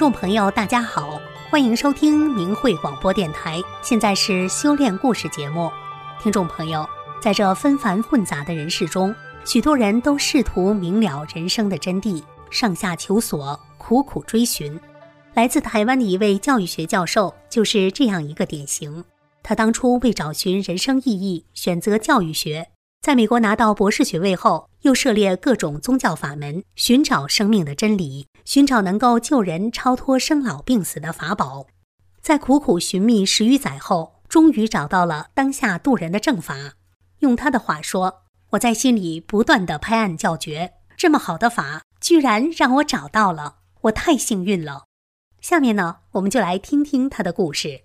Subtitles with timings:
[0.00, 3.60] 众朋友，大家好，欢迎收听明慧广播电台。
[3.82, 5.70] 现在是修炼故事节目。
[6.22, 6.88] 听众朋友，
[7.20, 14.80] 在这纷繁混杂的人世中，许多人都试图明了人生的真谛，上下求索，苦苦追寻。
[15.34, 19.04] 来自台湾的一位教育学教授就是这样一个典型。
[19.42, 22.66] 他当初为找寻人生意义，选择教育学。
[23.00, 31.66] 在美国拿到博士学位后，又涉猎各种宗教法门，寻找生命的真理，寻找能够救人超脱生老病死的法宝。
[32.20, 36.74] 在苦苦寻觅十余载后，终于找到了当下渡人的正法。
[37.20, 44.84] 用他的话说：“我在心里不断的拍案叫绝，这么好的法，居然让我找到了，我太幸运了。”
[45.40, 47.84] 下面呢，我们就来听听他的故事。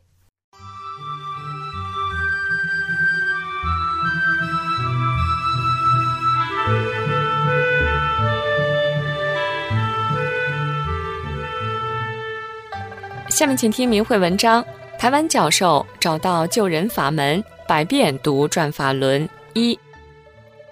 [13.36, 14.66] 下面请听明慧文章：
[14.97, 19.78] 台湾教授找到救人法门，百遍读转法轮一。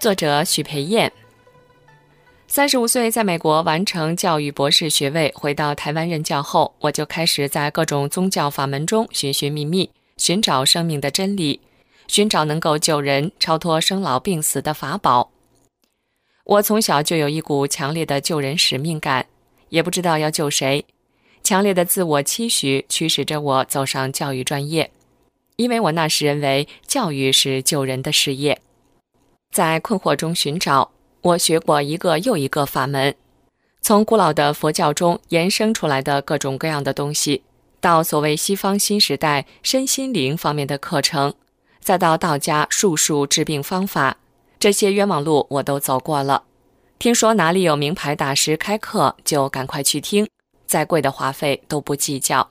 [0.00, 1.12] 作者许培燕。
[2.46, 11.60] 三十五岁在美国完成教育博士学位，回到台湾任教后，我就开始在各种宗教法门中寻寻觅觅，寻找生命的真理，
[12.08, 15.30] 寻找能够救人超脱生老病死的法宝。
[16.46, 19.26] 我从小就有一股强烈的救人使命感，
[19.68, 20.82] 也不知道要救谁。
[21.44, 24.90] 强烈的自我期许驱使着我走上教育专业，
[25.56, 28.58] 因为我那时认为教育是救人的事业。
[29.52, 33.14] 在困惑中寻找，我学过一个又一个法门，
[33.82, 37.42] 从古老的佛教中延伸出来的各种各样的东西，
[37.78, 41.34] 到所谓西方新时代身心灵方面的课程，
[41.78, 44.16] 再到道家术数治病方法，
[44.58, 46.44] 这些冤枉路我都走过了。
[46.98, 50.26] 听说哪里有名牌大师开课，就赶快去听。
[50.66, 52.50] 再贵的花费都不计较。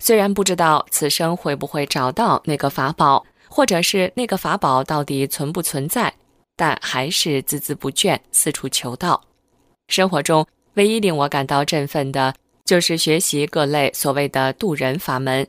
[0.00, 6.14] 虽然不知道此生会不会找到那个法宝，或者是那个法宝到底存不存在，
[6.56, 9.22] 但还是孜孜不倦，四处求道。
[9.88, 15.46] 生活中唯一令我感到振奋的，就是学习各类所谓的渡人法门。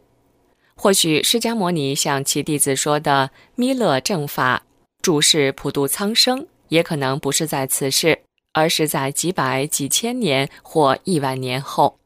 [0.75, 4.63] 或许释迦牟尼向其弟子说的弥勒正法，
[5.01, 8.19] 注释普度苍生，也可能不是在此世。
[8.55, 11.99] 而是在几百、几千年或亿万年后，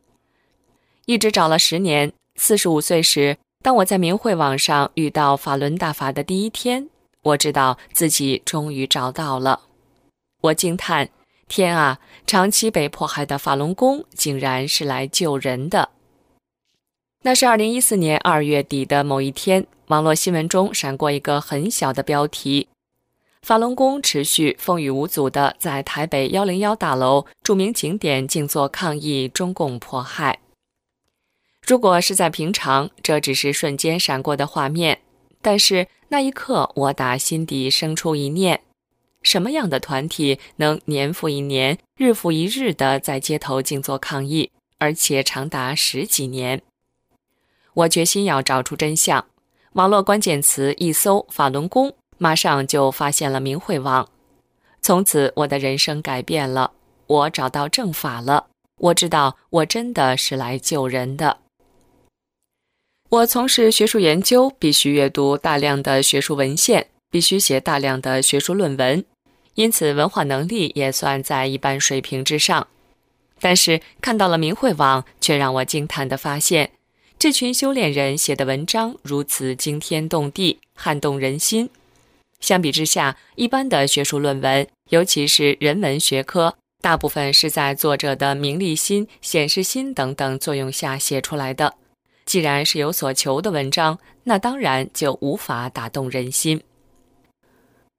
[1.06, 2.12] 一直找了十年。
[2.36, 6.90] 四十五岁时，当我在明慧网上遇到法轮大法的第一天，
[7.22, 9.62] 我知道自己终于找到了。
[10.42, 11.10] 我惊叹：
[11.48, 12.00] 天啊！
[12.26, 15.90] 长期被迫害的法轮功竟然是来救人的。
[17.22, 22.70] 那是二零一四年二月底的某一天，网络新闻中闪过一个很小的标题。
[23.42, 30.40] 法轮功持续风雨无阻地在台北幺零幺大楼著名景点静坐抗议中共迫害。
[31.66, 35.02] 如果是在平常，这只是瞬间闪过的画面，
[35.42, 38.62] 但是那一刻，我打心底生出一念：
[39.22, 46.62] 什么样的团体能年复一年、日复一日地在街头静坐抗议，而且长达十几年？
[47.74, 49.26] 我决心要找出真相。
[49.74, 51.94] 网络关键词一搜“法轮功”。
[52.20, 54.08] 马上就发现了明慧网，
[54.82, 56.74] 从此我的人生改变了。
[57.08, 58.46] 我找到正法了，
[58.78, 61.40] 我知道我真的是来救人的。
[63.10, 69.04] 我从事学术研究，必须阅读大量的学术文献，必须写大量的学术论文，
[69.56, 72.68] 因此文化能力也算在一般水平之上。
[73.40, 76.72] 但是看到了明慧网，却让我惊叹地发现，
[77.18, 81.70] 这群修炼人写的文章如此惊天动地，撼动人心。
[82.40, 91.76] 相比之下，一般的学术论文，尤其是人文学科，大部分是在作者的名利心、显示心等等作用下写出来的。
[92.26, 96.62] 既然是有所求的文章，那当然就无法打动人心。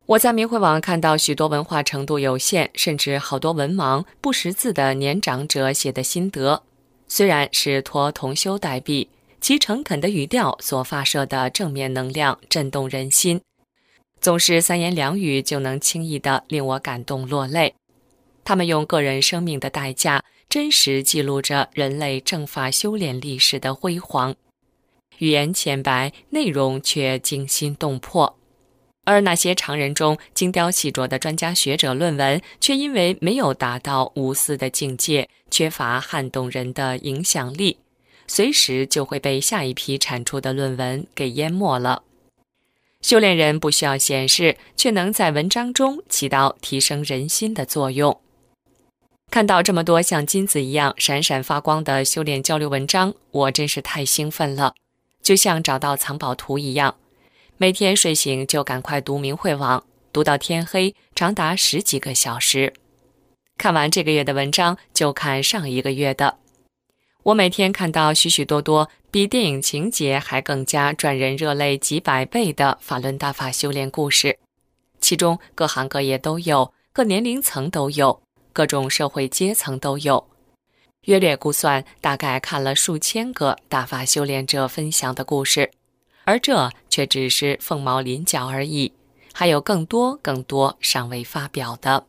[0.07, 6.63] 我在明慧网看到许多文化程度有限，甚至好多文盲、不识字的年长者写的心得，
[7.07, 9.09] 虽然是托同修代笔，
[9.41, 13.41] 其诚恳的语调所发射的正面能量震动人心。
[14.21, 17.75] 总是三言两语就能轻易的令我感动落泪。
[18.45, 24.35] 他们用个人生命的代价，真实记录着人类正法修炼历史的辉煌。
[25.19, 28.37] 语言浅白，内容却惊心动魄。
[29.05, 37.79] 而那些常人中精雕细琢的专家学者论文，却因为没有达到无私的境界，缺乏撼动人的影响力，
[38.27, 42.03] 随时就会被下一批产出的论文给淹没了。
[43.00, 48.20] 修炼人不需要显示，却能在文章中起到提升人心的作用。
[49.31, 54.75] 看到这么多像金子一样闪闪发光的修炼交流文章，我真是太兴奋了，
[55.23, 56.97] 就像找到藏宝图一样。
[57.56, 62.75] 每天睡醒就赶快读明慧网，读到天黑，长达十几个小时。
[63.56, 66.40] 看完这个月的文章，就看上一个月的。
[67.23, 74.39] 我每天看到许许多多比电影情节还更加赚人热泪几百倍的法轮大法修炼故事，
[75.01, 78.23] 其中各行各业都有，各年龄层都有，
[78.55, 80.29] 各种社会阶层都有。
[81.05, 85.71] 约略估算，大概看了数千个大法修炼者分享的故事，
[86.25, 88.93] 而这却只是凤毛麟角而已，
[89.35, 92.07] 还有更多更多尚未发表的。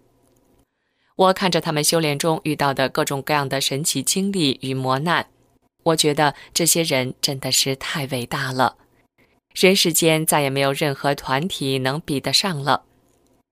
[1.22, 5.28] 我看着他们修炼中遇到的各种各样的神奇经历与磨难，
[5.84, 8.76] 我觉得这些人真的是太伟大了，
[9.54, 12.86] 人世间再也没有任何团体能比得上了。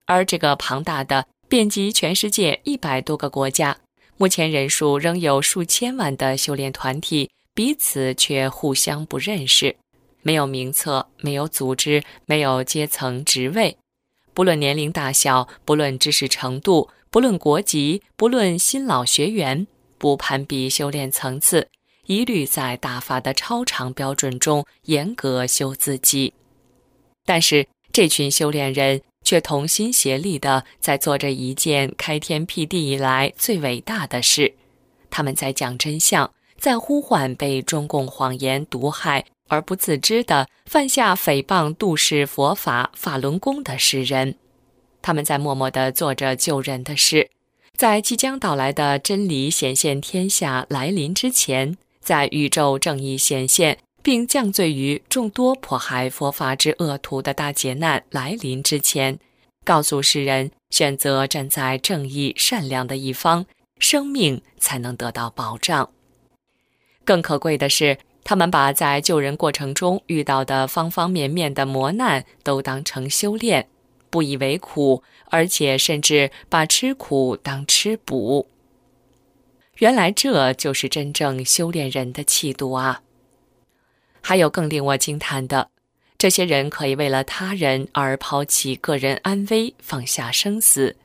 [0.08, 3.78] 而这个庞大的、遍及全世界一百多个国家，
[4.18, 9.76] 目前人数仍有数千万的修炼团体，彼此却互相不认识，
[10.24, 13.78] 没有名册，没有组织，没有阶层职位，
[14.34, 16.90] 不论年龄大小，不论知识程度。
[17.12, 19.66] 不论国籍，不论新老学员，
[19.98, 21.68] 不攀比修炼层次，
[22.06, 26.34] 一律在大法的超常标准中严格修自己。
[27.26, 34.54] 但是这群修炼人却同心协力地在做着一件开天辟地以来最伟大的事：
[35.10, 44.36] 他们在讲真相，在呼唤被中共谎言毒害而不自知的犯下诽谤、妒视佛法、法轮功的世人。
[45.02, 47.30] 他们在默默地做着救人的事，
[47.76, 59.20] 在即将到来的真理显现天下来临之前，在宇宙正义显现并降罪于众多迫害佛法之恶徒的大劫难来临之前，
[59.64, 63.46] 告诉世人：选择站在正义善良的一方，
[63.80, 65.90] 生命才能得到保障。
[67.06, 73.68] 更可贵的是，他们把在救人过程中遇到的方方面面的磨难都当成修炼。
[74.10, 78.48] 不以为苦，而且甚至把吃苦当吃补。
[79.78, 83.02] 原来这就是真正修炼人的气度啊！
[84.22, 85.70] 还有更令我惊叹的，
[86.18, 90.98] 这些人可以为了他人而抛弃个人安危，放下生死。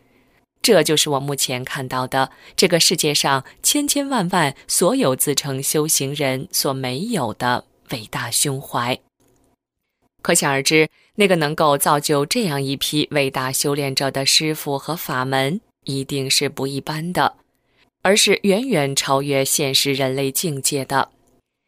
[0.60, 8.98] 这就是我目前看到的这个世界上千千万万所有自称修行人所没有的伟大胸怀。
[10.22, 17.36] 可想而知，那个能够造就这样一批伟大修炼者的师傅和法门，一定是不一般的，
[18.02, 21.10] 而是远远超越现实人类境界的。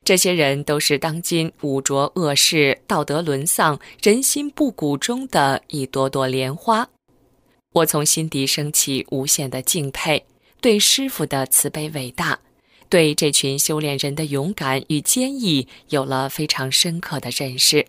[0.05, 6.89] 这些人都是当今五浊恶世、道德沦丧、人心不古中的一朵朵莲花。
[7.73, 10.25] 我从心底升起无限的敬佩，
[10.61, 12.39] 对师傅的慈悲伟大，
[12.89, 17.87] 对这群修炼人的勇敢与坚毅，有了非常深刻的认识。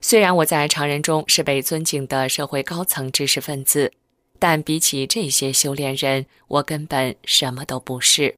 [0.00, 3.92] 虽然我在常人中是被尊敬的社会高层知识分子，
[4.38, 8.36] 但比起这些修炼人，我根本什么都不是。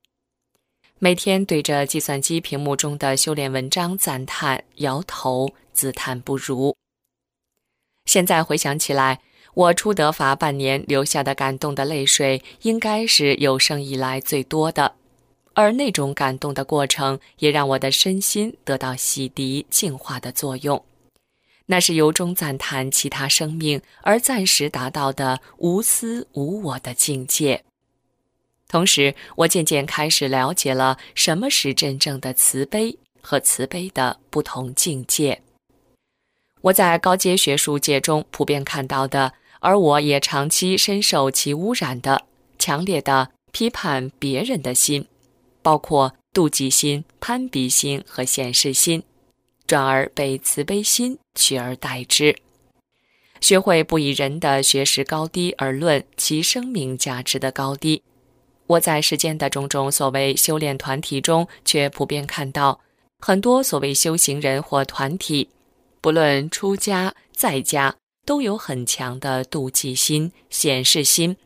[0.99, 6.75] 每天对着计算机屏幕中的修炼文章赞叹、摇头、自叹不如。
[8.07, 9.21] 现在回想起来，
[9.55, 14.95] 我出得法半年流下的感动的泪水，应该是有生以来最多的。
[15.55, 20.83] 而那种感动的过程，也让我的身心得到洗涤、净化的作用。
[21.71, 27.62] 那是由衷赞叹其他生命而暂时达到的无私无我的境界。
[28.67, 35.43] 同时，我渐渐开始了解了什么是真正的慈悲和慈悲的不同境界。
[36.62, 42.27] 我在高阶学术界中普遍看到的，而我也长期深受其污染的
[42.59, 45.07] 强烈的批判别人的心，
[45.62, 49.05] 包括妒忌心、攀比心和显示心。
[49.71, 52.35] 转而被慈悲心取而代之，
[53.41, 58.03] 学会不以人的学识高低而论其生命价值的高低。
[58.67, 62.81] 我在世间的种种所谓修炼团体中，却普遍看到
[63.21, 65.49] 很多所谓修行人或团体，
[66.00, 67.95] 不论出家在家，
[68.27, 71.37] 都有很强的妒忌心、显示心。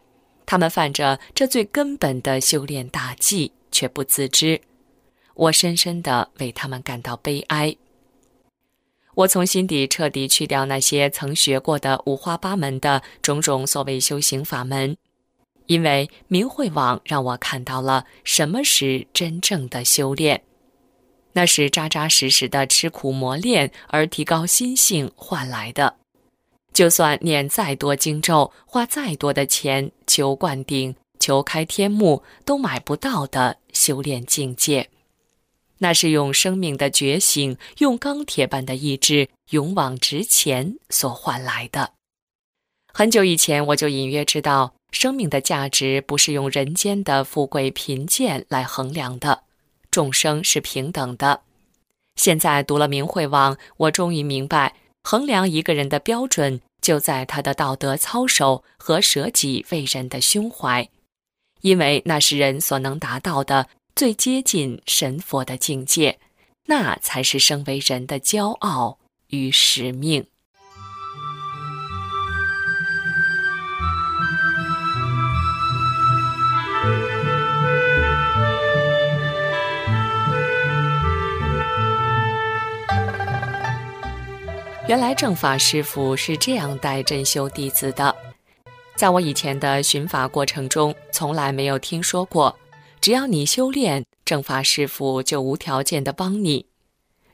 [0.47, 4.63] 他们犯着这最根本的修炼大忌，却不自知。
[5.35, 7.77] 我深深地为他们感到悲哀。
[9.15, 14.97] 我从心底彻底去掉那些曾学过的五花八门的种种所谓修行法门，
[15.67, 20.43] 因为明慧网让我看到了什么是真正的修炼，
[21.33, 25.97] 那是扎扎实实的吃苦磨练而提高心性换来的。
[26.73, 34.91] 就算念再多经咒，花再多的钱求灌顶、求开天目都买不到的修炼境界。
[35.79, 41.93] 那是用生命的觉醒，用钢铁般的意志勇往直前所换来的。
[42.93, 49.43] 很久以前，我就隐约知道，生命的价值不是用人间的富贵贫贱来衡量的，
[49.91, 51.43] 众生是平等的。
[52.15, 60.89] 现在读了明慧网，我终于明白，衡量一个人的标准就在他的道德操守和舍己为人的胸怀，
[61.63, 63.67] 因为那是人所能达到的。
[63.97, 66.19] 最接近神佛的境界，
[66.67, 68.99] 那才是生为人的骄傲
[69.29, 70.27] 与使命。
[84.89, 88.13] 原来正法师傅是这样待真修弟子的，
[88.97, 92.59] 在我以前的寻法过程中，从来没有听说过。
[93.05, 96.69] 只要你修炼，正法师傅就无条件的帮你。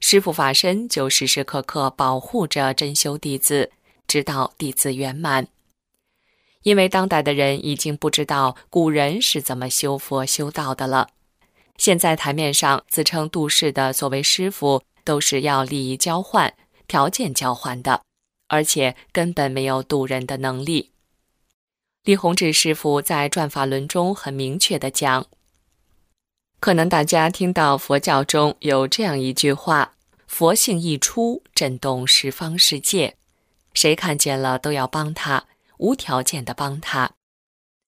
[0.00, 3.70] 师傅法身就时时刻刻保护着真修弟子，
[4.08, 5.46] 直到弟子圆满。
[6.64, 11.10] 因为当代的人已经不知道古人是怎么修佛修道的了。
[11.76, 16.52] 现在台面上自称度世的所谓师傅，都是要利益交换、
[16.88, 18.02] 条件交换的，
[18.48, 20.90] 而且根本没有渡人的能力。
[22.02, 25.28] 李洪志师傅在《转法轮》中很明确的讲。
[26.60, 29.94] 可能大家听到佛教中有这样一句话
[30.28, 33.16] ：“佛性一出，震动十方世界，
[33.72, 35.46] 谁看见了都要帮他，
[35.78, 37.12] 无条件的帮他。”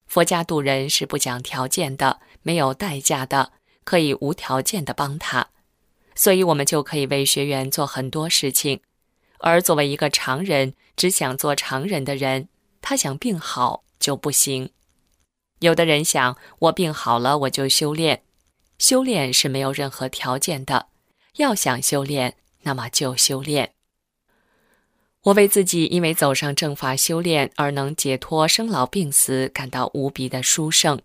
[0.09, 3.53] 佛家渡人是不讲条件的，没有代价的，
[3.85, 5.49] 可以无条件的帮他，
[6.15, 8.81] 所以我们就可以为学员做很多事情。
[9.41, 12.49] 而作为一个常人，只想做常人的人，
[12.81, 14.71] 他想病好就不行。
[15.61, 18.23] 有的人想，我病好了，我就修炼。
[18.83, 20.89] 修炼是没有任何条件的，
[21.37, 23.75] 要想修炼，那么就修炼。
[25.23, 31.01] 我为自己因为走上正法修炼而能解脱生老病死感到无比的殊胜。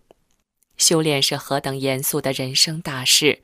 [0.76, 3.42] 修炼是何等严肃的人生大事，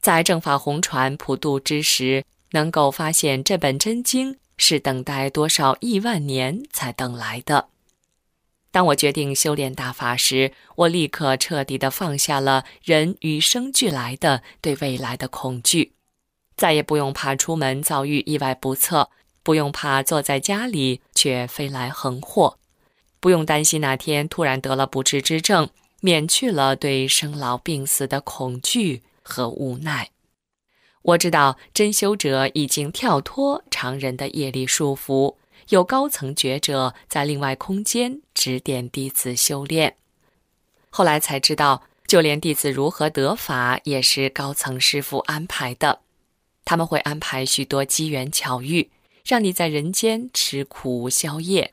[0.00, 7.70] 在正法红传普渡之时，能够发现这本真经，是等待多少亿万年才等来的。
[8.76, 15.94] 当我决定修炼大法时，我立刻彻底地放下了人与生俱来的对未来的恐惧，
[16.58, 19.08] 再也不用怕出门遭遇意外不测，
[19.42, 22.58] 不用怕坐在家里却飞来横祸，
[23.18, 25.70] 不用担心哪天突然得了不治之症，
[26.02, 30.10] 免去了对生老病死的恐惧和无奈。
[31.00, 35.36] 我知道真修者已经跳脱常人的业力束缚。
[35.68, 39.96] 有高层觉者在另外空间指点弟子修炼，
[40.90, 46.00] 后来才知道，就连弟子如何得法，也是高层师傅安排的。
[46.64, 48.90] 他们会安排许多机缘巧遇，
[49.24, 51.72] 让你在人间吃苦消业。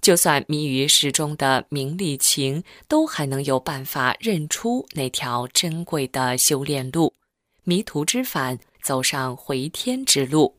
[0.00, 7.14] 就算迷于世中的名利情，都还能有办法认出那条珍贵的修炼路，
[7.64, 10.55] 迷途知返，走上回天之路。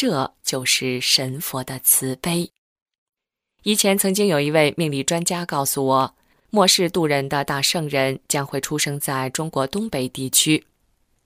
[0.00, 2.52] 这就是神佛的慈悲。
[3.64, 6.14] 以前曾经有一位命理专家告诉我，
[6.50, 10.64] 末世渡人的大圣人将会出生在中国东北地区。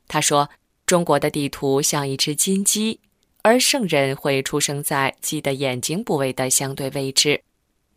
[0.08, 0.48] 他说，
[0.86, 2.98] 中国的地图像一只金鸡，
[3.42, 7.42] 而圣人会出生在鸡的眼睛部位的相对位置。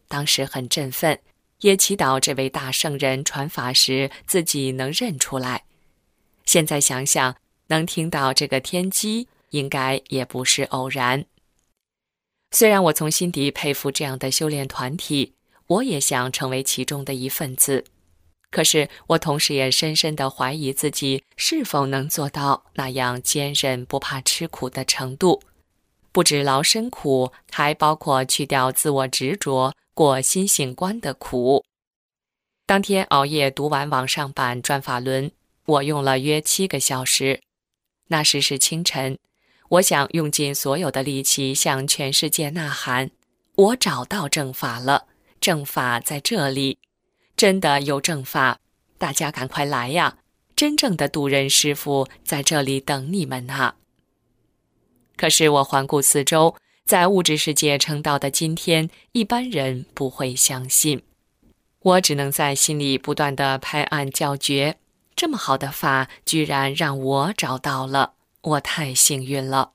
[0.09, 1.17] 当时很振奋，
[1.61, 5.63] 也祈祷这位大圣人传法时自己能认出来。
[6.43, 7.33] 现在想想，
[7.67, 9.29] 能听到这个天机。
[9.55, 11.25] 应该也不是偶然。
[12.51, 15.33] 虽然我从心底佩服这样的修炼团体，
[15.67, 17.85] 我也想成为其中的一份子。
[18.51, 25.41] 可是，我同时也深深的怀疑自己是否能做到那样坚韧不怕吃苦的程度。
[26.11, 31.65] 不止劳身苦，还包括去掉自我执着、过心性关的苦。
[32.65, 35.29] 当天熬夜读完网上版《转法轮》，
[35.65, 37.41] 我用了约七个小时。
[38.07, 39.17] 那时是清晨。
[39.69, 43.09] 我想用尽所有的力气向全世界呐喊
[43.55, 45.07] ：“我找到正法了！
[45.41, 46.77] 正法在这里，
[47.35, 48.59] 真的有正法！
[48.97, 50.17] 大家赶快来呀！
[50.55, 53.75] 真正的渡人师傅在这里等你们呢。”
[55.17, 56.55] 可是我环顾四周，
[56.85, 61.01] 在物质世界称道的今天，一般人不会相信。
[61.79, 64.77] 我只能在心里不断的拍案叫绝：
[65.15, 68.14] 这么好的法，居然让我找到了！
[68.45, 69.73] 我太幸运了。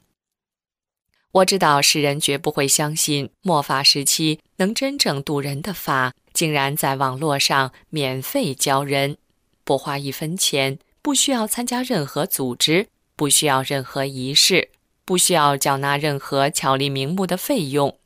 [1.32, 9.16] 我知道世人绝不会相信末法时期能真正渡人的法，竟然在网络上免费教人，
[9.62, 14.70] 不花一分钱，不需要参加任何组织，不需要任何仪式，
[15.04, 17.98] 不需要缴纳任何巧立名目的费用，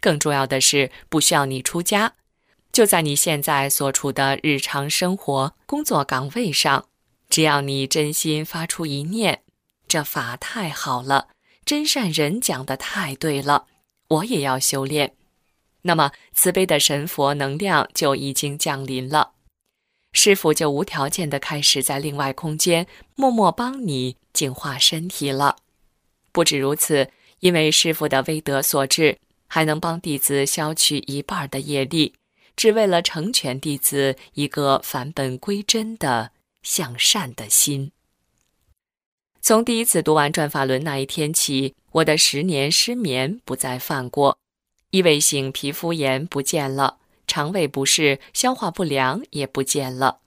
[0.00, 2.14] 更重要的是不需要你出家，
[2.70, 6.86] 就在你现在所处的日常生活、工作岗位上，
[7.28, 9.42] 只要你真心发出一念，
[9.88, 11.28] 这法太好了。
[11.64, 13.66] 真善人讲的太对了，
[14.08, 15.14] 我也要修炼。
[15.82, 19.32] 那么慈悲的神佛能量就已经降临了，
[20.12, 25.56] 师傅就无条件的开始在另外空间默默帮你净化身体了。
[26.32, 32.14] 不止如此，因为师傅的威德所致，还能帮弟子消去一半的业力，
[32.56, 37.92] 只为了成全弟子一个返本归真的向善的心。
[39.40, 44.38] 从第一次读完转法轮那一天起，我的十年失眠不再犯过，
[44.90, 50.18] 异位性皮肤炎不见了，肠胃不适、消化不良也不见了。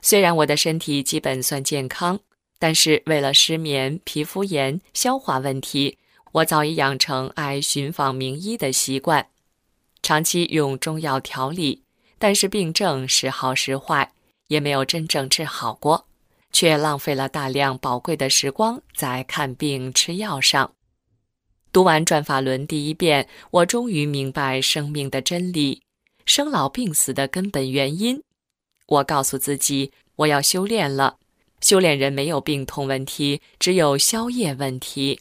[0.00, 2.20] 虽然我的身体基本算健康，
[2.58, 5.98] 但是为了失眠、皮肤炎、消化问题，
[6.32, 9.28] 我早已养成爱寻访名医的习惯，
[10.02, 11.82] 长期用中药调理，
[12.18, 14.12] 但是病症时好时坏，
[14.48, 16.06] 也没有真正治好过。
[16.54, 20.72] 却浪费了大量宝贵的时光在看病吃药上。
[21.72, 25.82] 读完《转法轮》第一遍，我终于明白生命的真理，
[26.24, 28.22] 生老病死的根本原因。
[28.86, 31.16] 我告诉自己，我要修炼了。
[31.60, 35.20] 修炼人没有病痛问题，只有消业问题。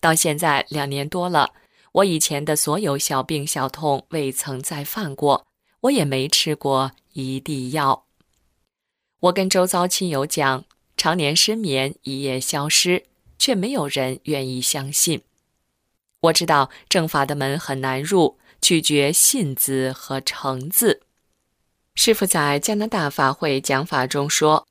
[0.00, 1.54] 到现在两年多了，
[1.92, 5.46] 我以前的所有小病小痛未曾再犯过，
[5.80, 8.05] 我也没吃过一粒药。
[9.20, 13.04] 我跟周遭亲友讲，常年失眠，一夜消失，
[13.38, 15.22] 却没有人愿意相信。
[16.20, 21.00] 我知道正法的门很难入，取决信字和诚字。
[21.94, 24.68] 师傅在加拿大法会讲法中说：“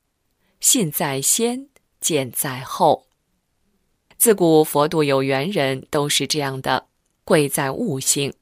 [0.62, 1.67] 信在先，
[1.99, 3.08] 见在后。”
[4.15, 6.86] 自古佛度有缘人都是这样的，
[7.23, 8.34] 贵在悟性，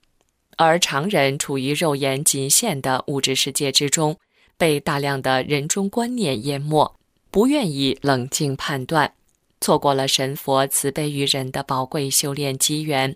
[0.58, 4.20] 而常人处于肉眼仅限的物质世界之中。
[4.58, 6.96] 被大量的人中观念淹没，
[7.32, 9.14] 不愿意冷静判断，
[9.60, 13.16] 错过了神佛慈悲于人的宝贵修炼机缘。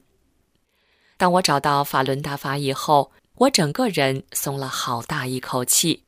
[1.17, 6.03] 当我找到法轮大法以后，我整个人松了好大一口气。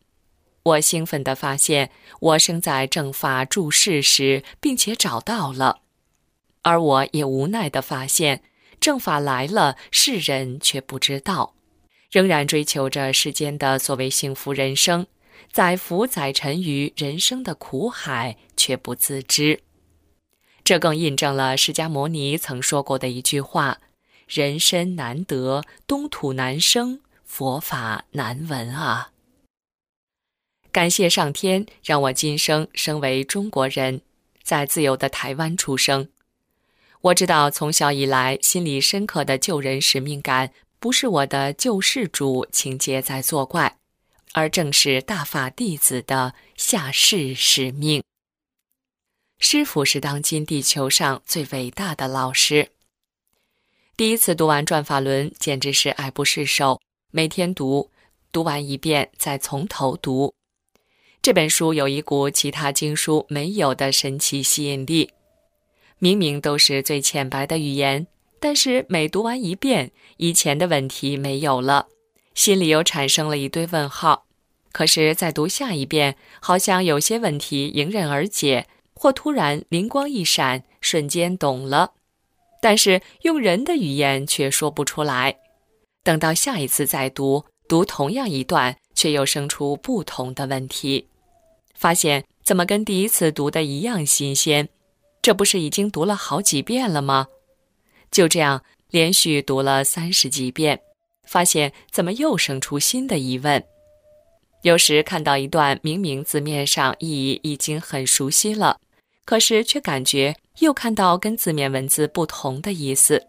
[0.63, 1.89] 我兴奋地发现，
[2.19, 5.79] 我生在正法住世时，并且找到了；
[6.63, 8.43] 而我也无奈地发现，
[8.79, 11.55] 正法来了，世人却不知道，
[12.11, 15.07] 仍然追求着世间的所谓幸福人生。
[15.51, 19.61] 载浮载沉于人生的苦海，却不自知。
[20.63, 23.79] 这更印证了释迦牟尼曾说过的一句话
[24.29, 29.11] ：“人身难得，东土难生，佛法难闻啊！”
[30.71, 34.01] 感谢上天让我今生生为中国人，
[34.43, 36.09] 在自由的台湾出生。
[37.01, 43.78] 我知道从小以来心里深刻的救人使命感，不是我的救世主情节在作怪。
[44.33, 48.03] 而正是大法弟子的下世使命。
[49.39, 52.69] 师傅是当今地球上最伟大的老师。
[53.95, 56.79] 第一次读完《转法轮》，简直是爱不释手，
[57.11, 57.89] 每天读，
[58.31, 60.33] 读完一遍再从头读。
[61.21, 65.11] 这本书有一股其他经书没有的神奇吸引力。
[65.97, 68.07] 明明都是最浅白的语言，
[68.39, 71.87] 但是每读完一遍，以前的问题没有了。
[72.39, 74.23] 心里又产生了一堆问号，
[74.71, 81.95] 可是再读下一遍，好像有些问题迎刃而解，或突然灵光一闪，瞬间懂了。
[82.61, 85.35] 但是用人的语言却说不出来。
[86.01, 91.09] 等到下一次再读，读同样一段，却又生出不同的问题，
[91.75, 94.69] 发现怎么跟第一次读的一样新鲜？
[95.21, 97.27] 这不是已经读了好几遍了吗？
[98.09, 100.79] 就这样连续读了三十几遍。
[101.29, 103.63] 发现怎么又生出新的疑问？
[104.63, 108.79] 有时看到一段明明字面上意义已经很熟悉了，
[109.25, 113.27] 可是却感觉又看到跟字面文字不同的意思。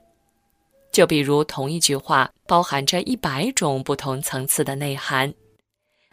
[0.90, 5.34] 就比如同一句话包含着一百种不同层次的内涵，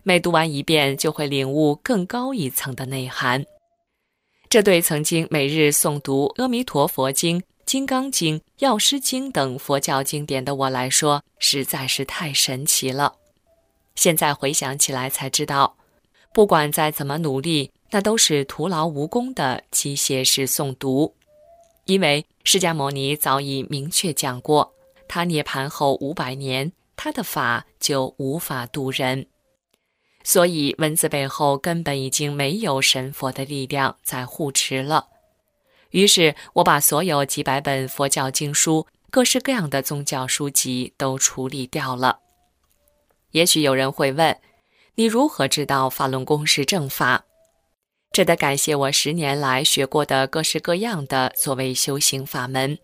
[0.04, 3.46] 每读完一遍就会领悟更高一层的内涵。
[4.50, 7.40] 这对曾经每日诵读《阿弥陀佛经》。
[7.68, 13.16] 《金刚经》《药师经》等佛教经典的我来说，实在是太神奇了。
[13.94, 15.76] 现在回想起来才知道，
[16.34, 21.14] 不管再怎么努力，那都是徒劳无功的机械式诵读。
[21.84, 24.74] 因为释迦牟尼早已明确讲过，
[25.10, 29.28] 他涅盘后五百年，他的法就无法度人。
[30.24, 35.10] 所以文字背后根本已经没有神佛的力量在护持了。
[35.92, 42.20] 于是我把所有几百本佛教经书、各式各样的宗教书籍都处理掉了。
[43.32, 44.38] 也许有人会问：
[44.96, 47.26] 你如何知道法轮功是正法？
[48.12, 52.80] 这得感谢我十年来学过的各式各样的所谓修行法门，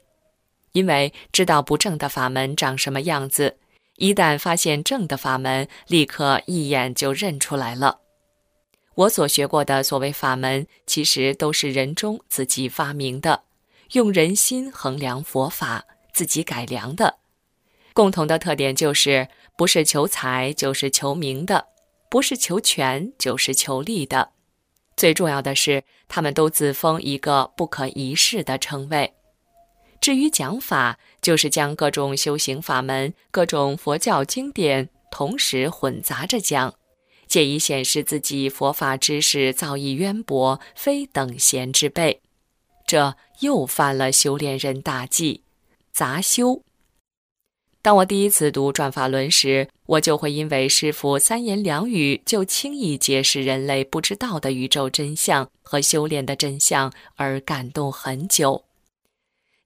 [0.74, 3.58] 因为知道不正的法门长什么样子，
[3.96, 8.02] 一旦发现正的法门，立刻一眼就认出来了。
[8.96, 13.44] 我所学过的所谓法门，其实都是人中自己发明的，
[13.94, 17.18] 用人心衡量佛法，自己改良的。
[17.94, 19.28] 共同的特点就是，
[19.58, 21.68] 不是求财就是求名的，
[22.10, 24.30] 不是求权就是求利的。
[24.96, 29.14] 最重要的是，他们都自封一个不可一世的称谓。
[30.00, 36.76] 至于讲法，就是将各种修行法门、各种佛教经典同时混杂着讲，
[37.34, 42.22] 借以显示自己佛法知识造诣渊博，非等闲之辈。
[42.86, 45.42] 这又犯了修炼人大忌，
[45.92, 46.62] 杂修。
[47.82, 58.66] 当我第一次读《转法轮》时，我就会因为师傅三言两语就轻易揭示人类不知道的宇宙真相和修炼的真相而感动很久。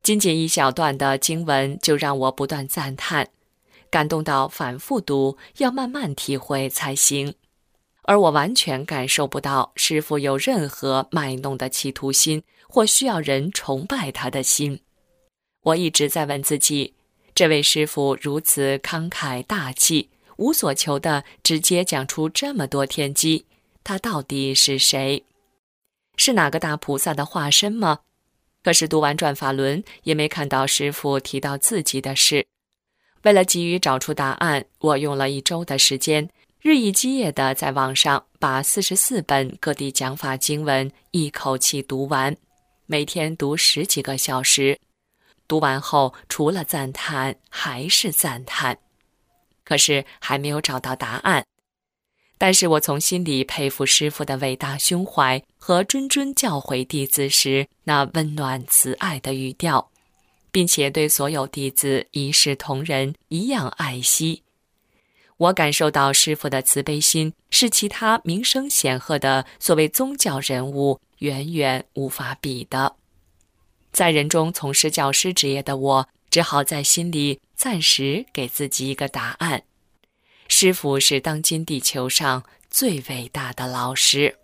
[0.01, 3.27] 仅仅一小段的经文就让我不断赞叹，
[3.89, 7.36] 感动到反复读，要慢慢体会才行。
[8.08, 14.80] 而我完全感受不到师傅有任何卖弄的企图心或需要人崇拜他的心。
[15.62, 16.93] 我一直在问自己。
[17.36, 23.46] 这位师傅如此慷慨大气，无所求的直接讲出这么多天机，
[23.84, 25.24] 他到底是谁？
[26.15, 28.00] 是哪个大菩萨的化身吗？
[28.63, 32.48] 可是读完转法轮，也没看到师傅提到自己的事。
[33.24, 42.36] 为了急于找出答案，我用了一周的时间，日以继夜的在网上把四十四本各地讲法经文一口气读完，
[42.88, 44.80] 每天读十几个小时。
[45.48, 48.78] 读完后，除了赞叹还是赞叹，
[49.63, 51.46] 可是还没有找到答案。
[52.39, 59.91] 但是我从心里佩服师傅的伟大胸怀和谆谆教诲弟子时那温暖慈爱的语调，
[60.52, 64.43] 并且对所有弟子一视同仁，一样爱惜。
[65.38, 72.95] 我感受到师傅的慈悲心是其他名声显赫的所谓宗教人物远远无法比的。
[73.91, 79.63] 在人中从事教师职业的我，只好在心里暂时给自己一个答案：
[80.47, 84.38] 师傅是当今地球上最伟大的老师。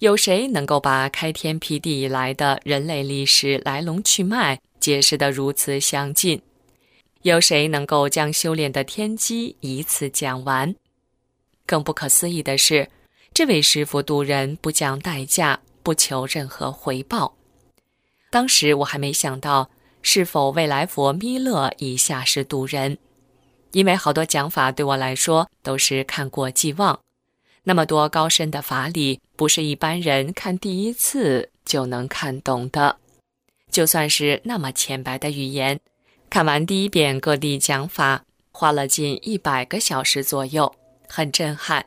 [0.00, 6.40] 有谁能够把开天辟地以来的人类历史来龙去脉解释得如此详尽？
[7.22, 10.74] 有谁能够将修炼的天机一次讲完？
[11.66, 12.88] 更不可思议的是，
[13.34, 17.34] 这位师傅渡人不讲代价，不求任何回报。
[18.30, 19.68] 当时我还没想到
[20.00, 22.96] 是否未来佛弥勒以下是度人，
[23.72, 26.98] 因为好多讲法对我来说都是看过即忘，
[27.64, 32.96] 那么多高深的法理不是一般人看第一次就能看懂的。
[33.70, 35.78] 就算是那么浅白的语言，
[36.30, 40.74] 看完第一遍各地讲法，花了近一百个小时左右，
[41.08, 41.84] 很震撼。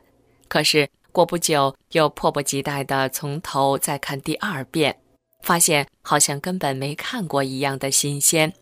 [0.48, 4.98] 可是过不久又迫不及待地从头再看第二遍。
[5.42, 8.52] 发现好像根本没看过一样的新鲜，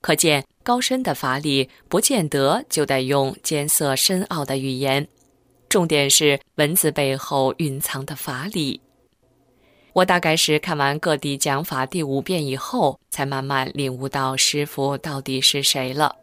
[0.00, 5.08] 可见高深的法理不见得就得用艰涩深奥的语言，
[5.68, 8.80] 重点是文字背后蕴藏的法理。
[9.96, 16.16] 我大概是看完各地讲法第五遍以后，才慢慢领悟到师傅到底是谁了。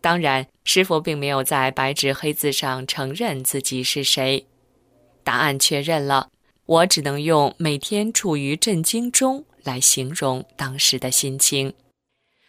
[0.00, 4.46] 当然，师傅并没有在白纸黑字上承认自己是谁，
[5.22, 6.30] 答案确认了。
[6.64, 11.74] 我只能用每天处于震惊中来形容当时的心情。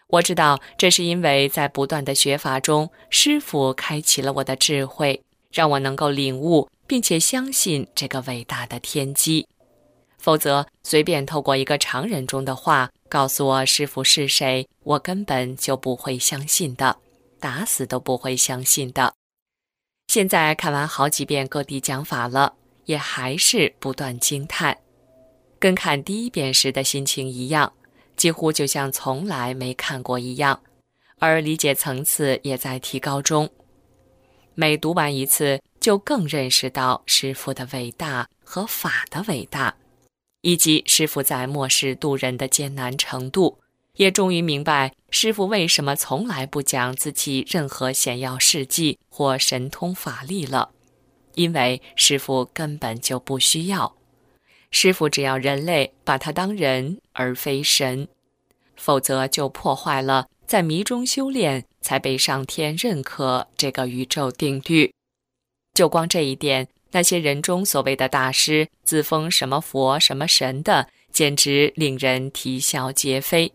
[0.07, 9.45] 我知道这是因为在不断的学法中，师傅开启了我的智慧，让我能够领悟并且相信这个伟大的天机。
[10.25, 16.97] 否则，随便透过一个常人中的话告诉我师傅是谁，我根本就不会相信的，
[17.39, 19.13] 打死都不会相信的。
[20.07, 22.55] 现在看完好几遍各地讲法了。
[22.85, 24.77] 也还是不断惊叹，
[25.57, 27.73] 跟看第一遍时的心情一样，
[28.15, 30.61] 几乎就像从来没看过一样，
[31.17, 33.49] 而理解层次也在提高中。
[34.53, 39.75] 每读完一次，就更认识到师傅的伟大和法的伟大，
[40.45, 43.57] 以及师傅在末世渡人的艰难程度，
[43.95, 50.69] 也终于明白师傅为什么从来不讲自己任何显要事迹或神通法力了，
[51.33, 53.95] 因为师傅根本就不需要。
[54.69, 58.07] 师傅只要人类把他当人而非神，
[58.75, 64.93] 否则就破坏了在迷中修炼才被上天认可这个宇宙定律。
[65.73, 66.67] 就光这一点。
[66.95, 73.51] 那些人中所谓的大师，自封什么佛什么神的，简直令人啼笑皆非。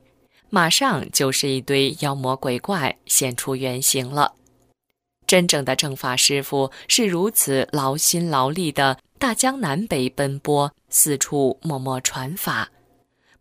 [0.51, 4.35] 马上就是一堆妖魔鬼怪现出原形了。
[5.27, 12.69] 真正的正法师傅是如此劳心劳力的大江南北奔波，四处默默传法，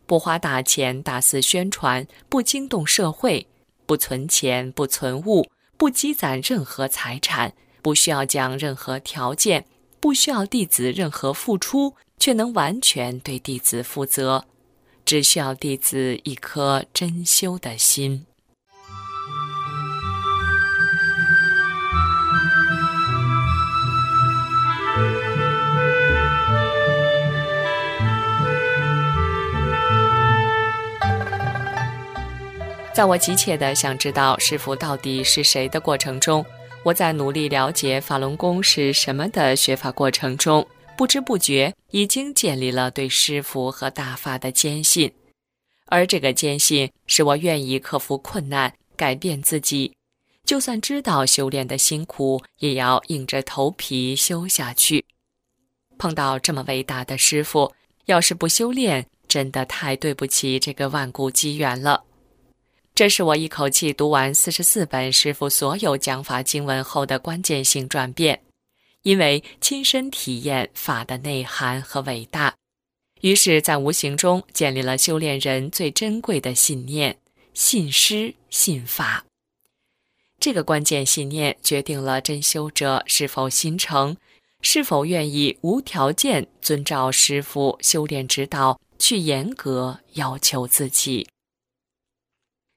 [0.06, 3.46] 不花大钱大肆宣传，不惊动社会，
[3.86, 9.66] 不存钱不存物，不积攒任何财产，不需要讲任何条件。
[10.00, 14.46] 不需要弟子任何付出，却能完全对弟子负责，
[15.06, 18.26] 只需要弟子一颗真修的心。
[32.94, 36.46] 在我急切的想知道师傅到底是谁的过程中。
[36.84, 40.66] 我在努力了解法轮功是什么的学法过程中，
[40.98, 45.12] 不知不觉已经建立了对师傅和大法的坚信，
[45.88, 49.94] 而这个坚信使我愿意克服困难，改变自己，
[50.46, 55.06] 就算知道修炼的辛苦，也要硬着头皮修下去。
[55.98, 57.74] 碰到这么伟大的师傅，
[58.06, 62.06] 要是不修炼，真的太对不起这个万古机缘了。
[63.00, 68.42] 这是我一口气读完四十四本师傅所有讲法经文后的关键性转变，
[69.04, 72.54] 因为亲身体验法的内涵和伟大，
[73.22, 77.18] 于是，在无形中建立了修炼人最珍贵的信念：
[77.54, 79.24] 信师信法。
[80.38, 84.18] 这个关键信念决定了真修者是否心诚，
[84.60, 91.30] 是否愿意无条件遵照师傅修炼指导去严格要求自己。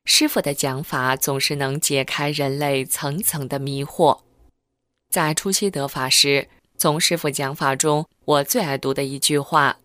[0.05, 4.21] 师傅的讲法总是能解开人类层层的迷惑。
[5.09, 9.79] 在初期得法时，从师傅讲法中，我最爱读的一句话：“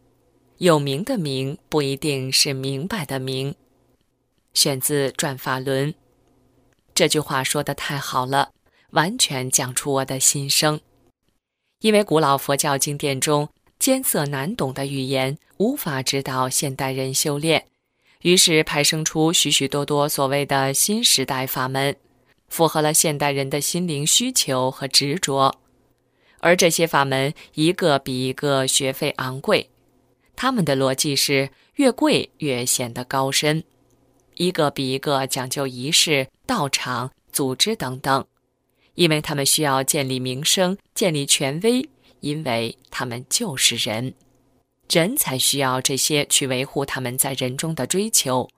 [0.57, 3.55] 有名的名不一定是明白的明。”
[4.53, 5.93] 选自《转法轮》。
[6.95, 8.51] 这句话说的太好了，
[8.91, 10.79] 完全讲出我的心声。
[11.81, 17.67] 因为古老佛教经典中艰涩难懂的语言，无法指导现代人修炼。
[18.21, 21.95] 于是派生出许许多多所谓的新时代法门，
[22.47, 25.59] 符合了现代人的心灵需求和执着。
[26.39, 29.69] 而这些法门一个比一个学费昂贵，
[30.35, 33.63] 他们的逻辑是越贵越显得高深，
[34.35, 38.25] 一个比一个讲究仪式、道场、组织等等，
[38.93, 44.13] 因为他们需要建立名声、建立权威，因为他们就是人。
[44.89, 48.49] 人才需要这些去维护他们在人中的追求。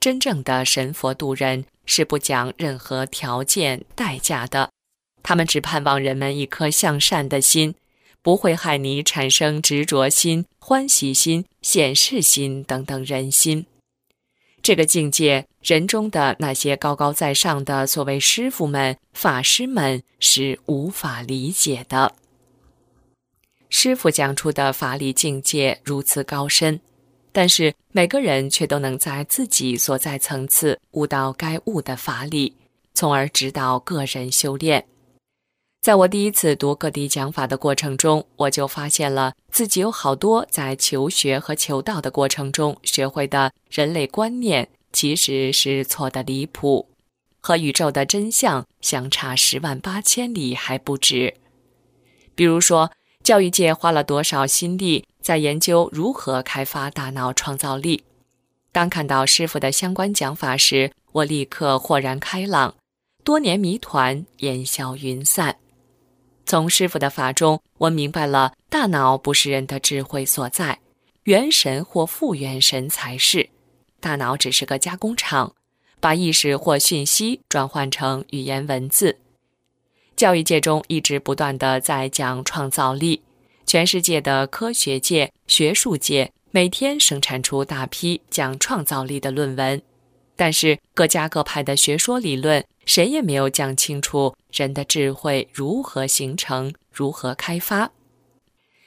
[0.00, 4.70] 真正的神佛渡人是不讲任何条件代价的，
[5.22, 7.74] 他们只盼望人们一颗向善的心，
[8.20, 13.66] 不会害你产生执着心、欢喜心、显示心等等人心。
[14.60, 22.14] 这个境界，人中的那些高高在上的所谓师傅们、法师们是无法理解的。
[23.74, 26.78] 师傅讲出的法理境界如此高深，
[27.32, 32.54] 但是每个人却都能在自己所在层次悟到该悟的法理，
[32.92, 34.86] 从而指导个人修炼。
[35.80, 46.86] 在我第一次读各地讲法的过程中，我就发现了自己有好多在求学和求道的过程中学会的人类观念，其实是错的离谱，
[47.40, 51.32] 和宇宙的真相相差十万八千里还不止。
[52.34, 52.92] 比如说。
[53.22, 58.02] 教育界花了多少心力在研究如何开发大脑创造力？
[58.72, 62.74] 当看到师傅的相关讲法时，我立刻豁然开朗，
[63.22, 65.56] 多年谜团烟消云散。
[66.44, 70.80] 从师傅的法中，我明白了大脑不是人的智慧所在，
[71.24, 73.50] 元神或副元神才是。
[74.00, 75.54] 大脑只是个加工厂，
[76.00, 79.20] 把意识或讯息转换成语言文字。
[80.22, 83.22] 教育界中一直不断的在讲创造力，
[83.66, 89.82] 全世界的科学界、学术界每天生产出大批讲创造力的论文，
[90.36, 97.90] 但是各家各派的学说理论，谁也没有讲清楚人的智慧如何形成、如何开发。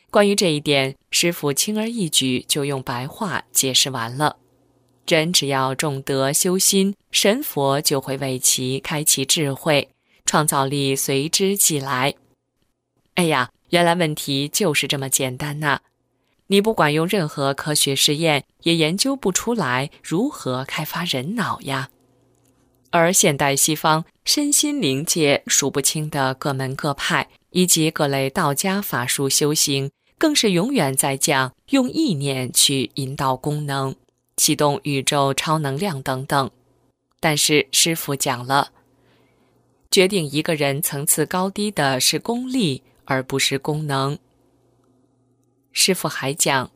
[0.10, 4.38] 关于这一点，师傅轻而易举就用白话解释完了。
[5.06, 9.90] 人只要重德修心，神佛就会为其开启智慧，
[10.36, 12.14] 创造力随之即来。
[13.14, 15.80] 哎呀，原来问题就是这么简单呐！
[16.48, 21.90] 你不管用任何科学试验，也研究不出来如何开发人脑呀。
[22.92, 29.90] 而现代西方身心灵界数不清的各门各派，以及各类道家法术修行。
[30.18, 33.96] 更是永远在讲用意念去引导功能、
[34.36, 36.52] 启动宇宙超能量等等。
[37.22, 38.74] 但是师傅讲了，
[39.96, 44.20] 决定一个人层次高低的是功力，而不是功能。
[45.72, 46.70] 师傅还讲，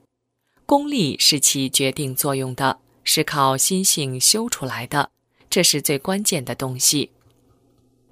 [0.66, 5.12] 功力是起决定作用的，是靠心性修出来的，
[5.50, 7.12] 这是最关键的东西。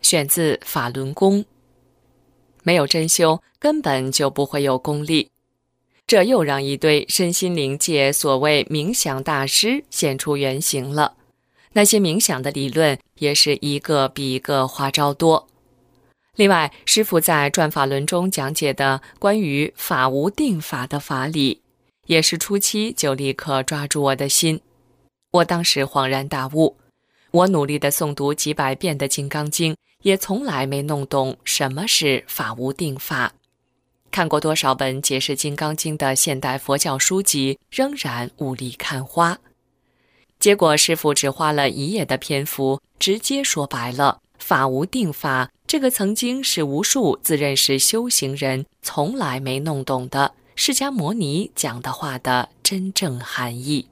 [0.01, 1.39] 选自《法轮功》。
[2.63, 5.31] 没有真修，根本就不会有功力。
[6.05, 11.15] 这又让一堆身心灵界所谓冥想大师现出原形了。
[11.73, 15.47] 那些冥想的理论也是一个比一个花招多。
[16.35, 21.61] 另外，师傅在《转法轮》中讲解的关于法无定法的法理，
[22.05, 24.61] 也是初期就立刻抓住我的心。
[25.31, 26.77] 我当时恍然大悟。
[27.31, 29.73] 我努力地诵读几百遍的《金刚经》。
[30.03, 33.33] 也从来没弄懂什么是法无定法，
[34.11, 39.39] 看过多少本解释《金刚经》的现代佛教书籍，仍然雾里看花。
[40.47, 53.89] 结果师傅只花了一页的篇幅，直接说白了“法无定法”这个曾经是无数自认是修行人从来没弄懂的释迦牟尼讲的话的真正含义。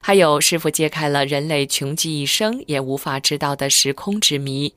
[0.00, 4.72] 还有师傅揭开了人类穷极一生也无法知道的时空之谜。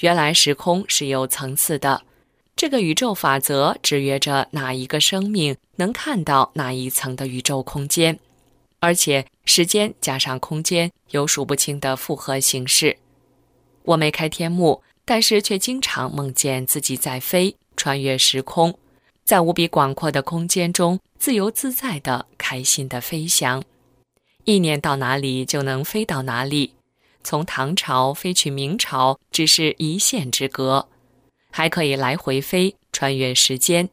[0.00, 2.02] 原来时空是有层次的，
[2.54, 8.20] 这个宇宙法则制约着哪一个生命能看到哪一层的宇宙空间，
[8.84, 12.98] 而且时间加上空间有数不清的复合形式。
[13.84, 18.78] 我没开天幕，但是却经常梦见自己在飞，穿越时空，
[19.24, 23.64] 在无比广阔的空间中自由自在的开心的飞翔，
[24.44, 26.74] 意念到哪里就能飞到哪里。
[27.22, 30.90] 从唐朝飞去明朝，只是一线之隔，
[31.50, 33.88] 还可以来回飞，穿越时间。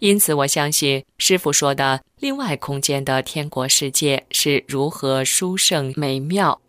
[0.00, 6.60] 因此，我相信师傅说的另外空间的天国世界是如何殊胜美妙，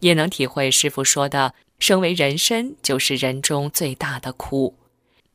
[0.00, 4.74] 也能体会师傅说的生为人身就是人中最大的苦，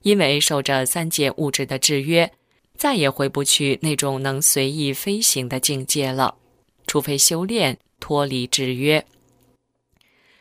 [0.04, 2.32] 因为受着三界物质的制约，
[2.77, 6.36] 再也回不去那种能随意飞行的境界了，
[6.86, 9.04] 除非修炼脱离制约。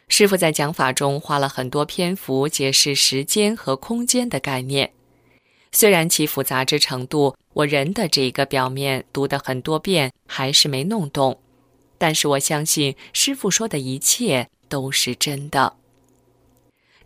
[0.07, 4.93] 师傅在讲法中花了很多篇幅解释时间和空间的概念，
[5.73, 11.39] 虽然其复杂之程度，我人的这一个表面读的很多遍还是没弄懂，
[11.99, 15.75] 但是我相信师傅说的一切都是真的。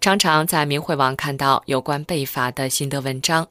[0.00, 3.48] 常常在明慧网看到有关背法的心得文章，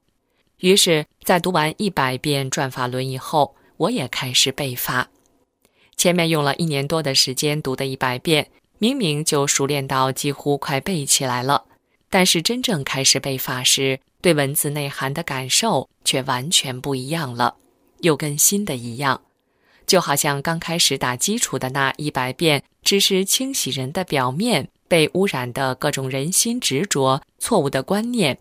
[0.59, 5.09] 于是，在读完一百遍转法轮以后，我也开始背法。
[5.95, 8.49] 前面用了一年多的时间读的一百遍。
[8.79, 11.63] 明明就熟练到几乎快背起来了，
[12.13, 17.55] 但是真正开始背法时，对文字内涵的感受却完全不一样了，
[18.01, 19.19] 又跟新的一样，
[19.87, 28.37] 就好像刚开始打基础的那一百遍，只是清洗人的表面被污染的各种人心执着、错误的观念，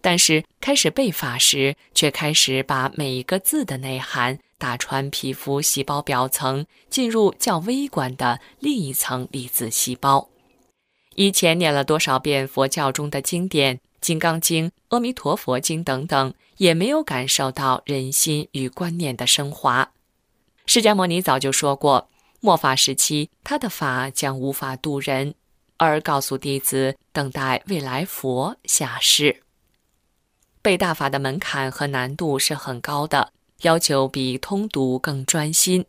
[0.00, 4.38] 但是开始背法时，却开始把每一个字的内涵。
[4.56, 10.30] 打穿皮肤细胞表层，进入较微观的另一层粒子细胞。
[11.14, 19.92] 以前念了多少遍佛教中的经典，《金刚经》《阿弥陀佛经》等等，也没有感受到人心与观念的升华。
[20.66, 22.08] 释迦牟尼早就说过，
[22.40, 25.34] 末法时期他的法将无法度人，
[25.76, 29.42] 而告诉弟子等待未来佛下世。
[30.62, 33.32] 背大法的门槛和难度是很高的。
[33.62, 35.84] 要求比通读更专心。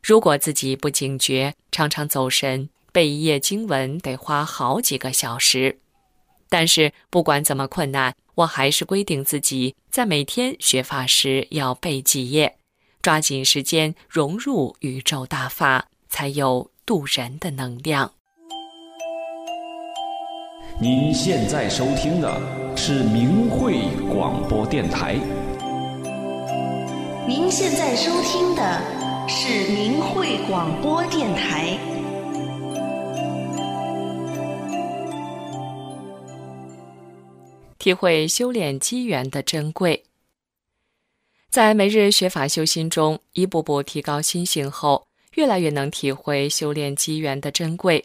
[0.00, 5.78] 如果自己不警觉，常常走神，背一页经文得花好几个小时。
[6.48, 12.56] 但是不管怎么困难，我还是规定自己在每天学法时要背几页，
[13.02, 18.12] 抓紧时间融入宇宙大法，才有渡人的能量。
[20.80, 22.40] 您现在收听的
[22.76, 25.16] 是明慧广播电台。
[27.26, 31.76] 您现在收听的是明慧广播电台。
[37.88, 40.04] 体会修炼机缘的珍贵。
[41.48, 48.04] 在每日学法修心中，一步步提高心性后，越来越能体会修炼机缘的珍贵。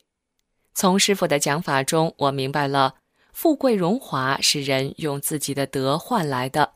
[0.74, 2.96] 从师傅的讲法中，我明白了，
[3.34, 6.76] 富贵荣华是人用自己的德换来的。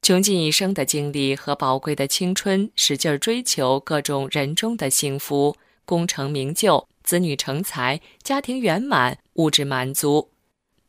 [0.00, 10.30] 穷尽一生的精力和宝贵的青春，使劲追求各种人中的幸福、功成名就、子女成才、家庭圆满、物质满足，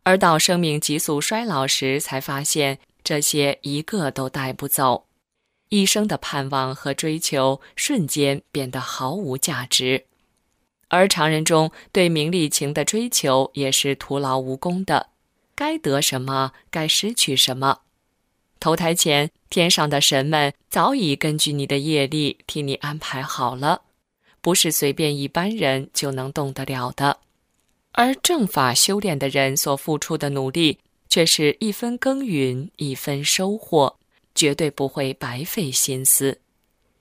[0.03, 5.05] 而到生命急速衰老时，才发现这些一个都带不走，
[5.69, 10.05] 一生的盼望和追求瞬间变得毫无价值。
[10.87, 15.09] 而常人中对名利情的追求也是徒劳无功的，
[15.55, 17.81] 该得什么，该失去什么。
[18.59, 23.83] 投胎前，天上的神们早已根据你的业力替你安排好了，
[24.41, 27.19] 不是随便一般人就能动得了的。
[27.93, 30.77] 而正法修炼的人所付出的努力，
[31.09, 33.97] 却是一分耕耘一分收获，
[34.33, 36.39] 绝对不会白费心思。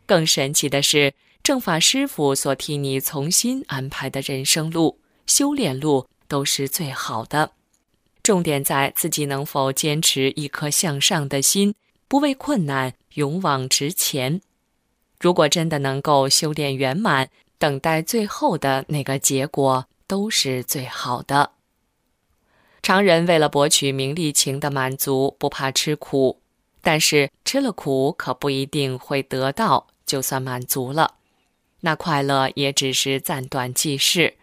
[0.07, 7.53] 更神奇的是，正法师傅所替你重新安排的人生路、修炼路，都是最好的。
[8.22, 11.74] 重点在自己能否坚持一颗向上的心，
[12.09, 14.41] 不畏困难，勇往直前。
[15.20, 21.53] 如果真的能够修炼圆满，等待最后的那个结果都是最好的。
[22.83, 26.41] 常人为了博取名利情的满足，不怕吃苦，
[26.83, 31.15] 但是吃了苦可不一定会得到，就算满足了，
[31.83, 34.35] 那快乐也只是暂短即逝。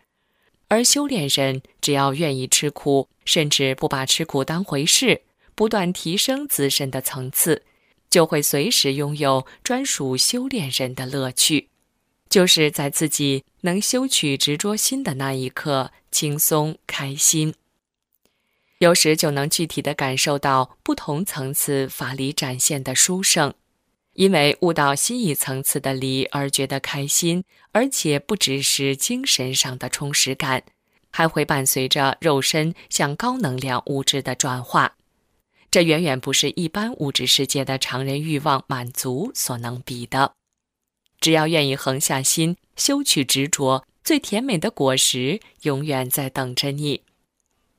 [0.69, 7.65] 而修炼人只要愿意吃苦，甚至不把吃苦当回事，不断提升自身的层次，
[8.09, 11.67] 就会随时拥有专属修炼人的乐趣，
[12.29, 17.53] 就是在自己能修取执着心的那一刻，轻松开心。
[18.79, 23.53] 有时就能具体的感受到不同层次法理展现的殊胜。
[24.13, 30.63] 因为悟到新一层次的理而觉得开心，而且不只是精神上的充实感，
[31.11, 34.95] 还会伴随着肉身向高能量物质的转化。
[35.69, 40.33] 这远远不是一般物质世界的常人欲望满足所能比的。
[41.19, 47.01] 只要愿意横下心，修取执着，最甜美的果实永远在等着你。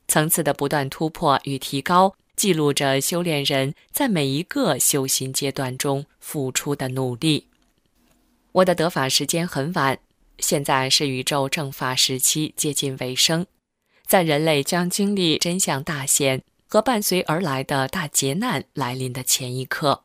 [0.07, 2.15] 层次的不断突破与提高。
[2.37, 7.49] 记录着修炼人在每一个修行阶段中付出的努力。
[8.53, 9.99] 我的得法时间很晚，
[10.39, 13.45] 现在是宇宙正法时期接近尾声，
[14.07, 20.05] 在人类将经历真相大显和伴随而来的大劫难来临的前一刻。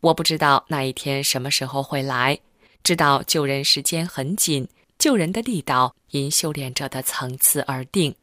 [0.00, 2.38] 我不知道那一天什么时候会来，
[2.84, 8.14] 知道救人时间很紧，救人的力道因修炼者的层次而定。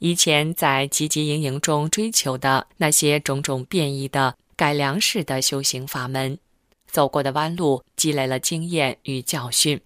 [0.00, 6.38] 以前在汲汲营营中追求的那些种种变异的改良式的修行法门，
[6.86, 9.80] 走过的弯路，积累了经验与教训，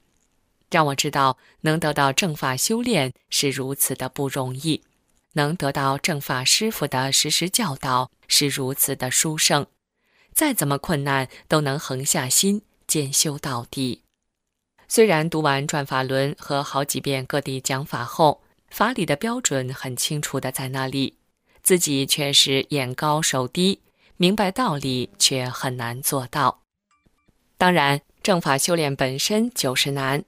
[0.71, 4.83] 让我知道能得到正法修炼是如此的不容易，
[5.35, 9.67] 能得到正法师傅的实时教导是如此的殊胜，
[10.35, 14.03] 再怎么困难都能横下心兼修到底。
[14.89, 21.15] 虽然读完转法轮和好几遍各地讲法后，法理的标准很清楚的在那里，
[21.63, 23.81] 自己却是眼高手低，
[24.17, 26.61] 明白道理却很难做到。
[27.57, 30.25] 当然，正法修炼本身就是难，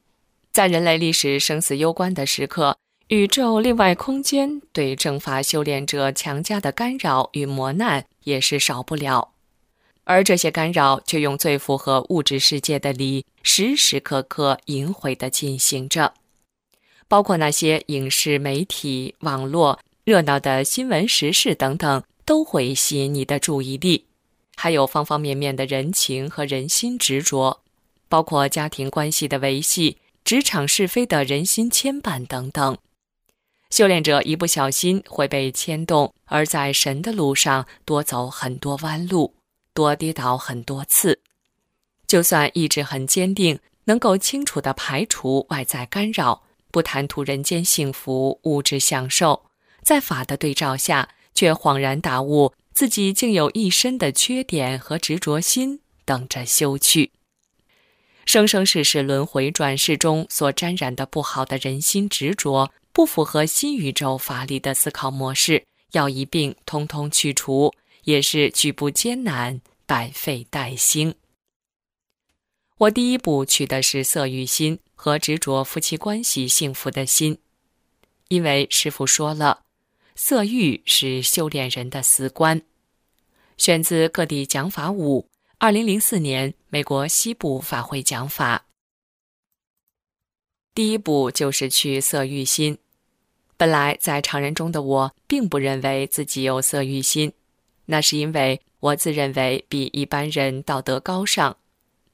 [0.52, 2.78] 在人类历史生死攸关的时刻，
[3.08, 9.34] 宇宙另外空间对正法修炼者强加的干扰与磨难也是少不了，
[10.06, 16.14] 而这些干扰却用最符合物质世界的理，时时刻刻淫秽的进行着。
[17.08, 24.06] 包括那些影视媒体、网络热闹的新闻时事等等，都会吸引你的注意力。
[24.54, 27.60] 还有方方面面的人情和人心执着，
[28.08, 32.78] 包括家庭关系的维系、职场是非的人心牵绊等等。
[33.70, 39.34] 修炼者一不小心会被牵动，而在神的路上多走很多弯路，
[39.76, 41.20] 多跌倒很多次。
[42.06, 46.42] 就算意志很坚定，能够清楚地排除外在干扰。
[46.72, 49.46] 不贪图人间幸福、物质享受，
[49.82, 57.12] 在法的对照下，却恍然大悟，自己竟有一身的缺点和执着心等着修去。
[58.26, 67.72] 生生世世轮回转世中所沾染的不好的人心执着，不符合新宇宙法理的思考模式，要一并通通去除，
[68.06, 71.14] 也是举步艰难、百废待兴。
[72.78, 74.80] 我第一步取的是色欲心。
[74.98, 77.38] 和执着夫妻关系幸福的心，
[78.28, 79.62] 因为师傅说了，
[80.16, 82.62] 色欲是修炼人的死关。
[83.58, 85.28] 选自各地讲法五，
[85.58, 88.66] 二零零四年美国西部法会讲法。
[90.74, 92.78] 第一步就是去色欲心。
[93.58, 97.32] 本来在常人中的我，并不认为自己有色欲心，
[97.86, 101.56] 那是因为我自认为比一般人道德高尚。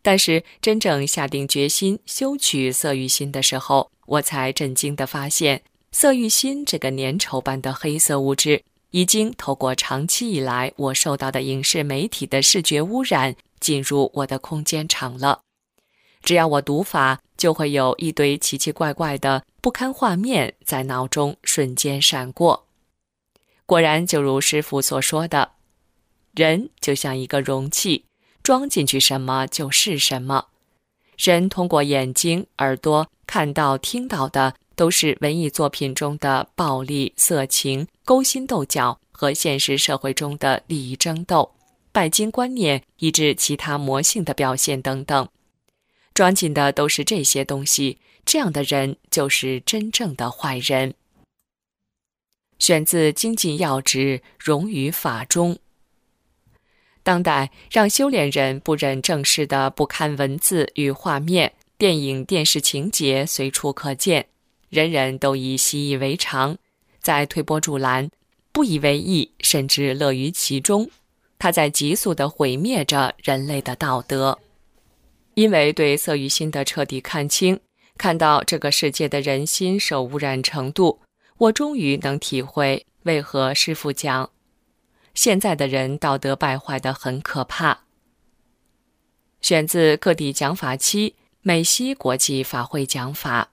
[0.01, 5.63] 但是真正下定决心修取色欲心的时候，我才震惊地发现，
[5.93, 15.43] 色欲心这个粘稠般的黑色物质，已经透过长期以来我受到的影视媒体的视觉污染，进入我的空间场了。
[16.25, 22.67] 只要我读法，就会有一堆奇奇怪怪的不堪画面在脑中瞬间闪过。
[23.67, 25.53] 果然，就如师傅所说的，
[26.35, 28.05] 人就像一个容器，
[28.43, 30.47] 装进去什么就是什么。
[31.19, 41.55] 人通过眼睛、耳朵看到、听到的，都是文艺作品中的暴力、色情、勾心斗角和现实社会中的利益争斗、
[41.93, 45.29] 拜金观念以致其他魔性的表现等等。
[46.15, 50.95] 装进的都是这些东西，这样的人就是真正的坏人。
[52.59, 55.59] 选自《精进要旨》，融于法中。
[57.03, 64.27] 当代让修炼人不忍正视的不堪文字与画面，电影、电视情节随处可见，
[64.69, 66.57] 人人都已习以为常，
[67.01, 68.11] 在推波助澜，
[68.53, 70.89] 不以为意，甚至乐于其中。
[71.39, 74.39] 他在急速地毁灭着人类的道德。
[75.35, 77.59] 因为对色欲心的彻底看清，
[77.99, 81.01] 看到这个世界的人心受污染程度，
[81.39, 84.31] 我终于能体会为何师傅讲，
[85.15, 87.81] 现在的人道德败坏的很可怕。
[89.41, 93.51] 选自各地讲法期美西国际法会讲法。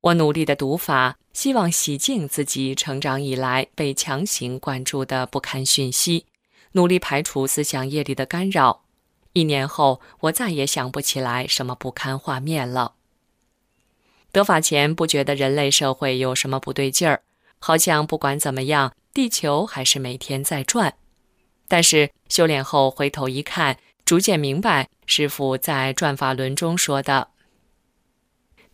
[0.00, 6.26] 我努力的读法，希望洗净自己成长以来被强行灌注的不堪讯息，
[6.72, 8.84] 努力排除思想业力的干扰。
[9.32, 12.94] 一年后，我再也想不起来什么不堪画面了。
[14.32, 17.22] 得法前不觉得人类社会有什么不对劲儿，
[17.58, 20.94] 好像不管怎么样，地球还是每天在转。
[21.66, 27.26] 但是修炼后回头一看，逐渐明白师傅在转法轮中说的：“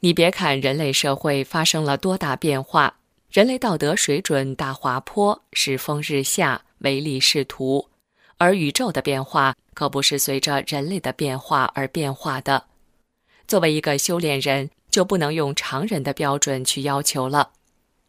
[0.01, 2.99] 你别看人类社会发生了多大变化，
[3.31, 7.89] 人类道德水准大滑坡，世风日下，唯利是图。”
[8.37, 12.67] 而宇宙的变化可不是随着人类的变化而变化的。
[13.49, 17.53] 作为一个修炼人，就不能用常人的标准去要求了。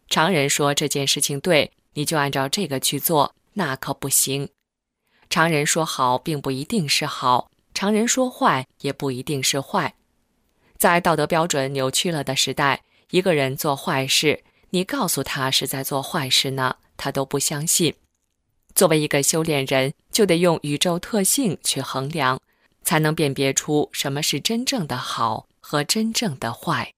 [0.10, 4.48] 常人说这件事情对，你就按照这个去做，那可不行。
[5.30, 9.96] 常人说好，并不一定是好；常人说坏，也不一定是坏。
[10.78, 17.96] 在道德标准扭曲了的时代，一个人做坏事，你告诉他是在做坏事呢，他都不相信。
[18.76, 22.40] 作为一个修炼人，就得用宇宙特性去衡量，
[22.84, 26.94] 才能辨别出什么是真正的好和真正的坏。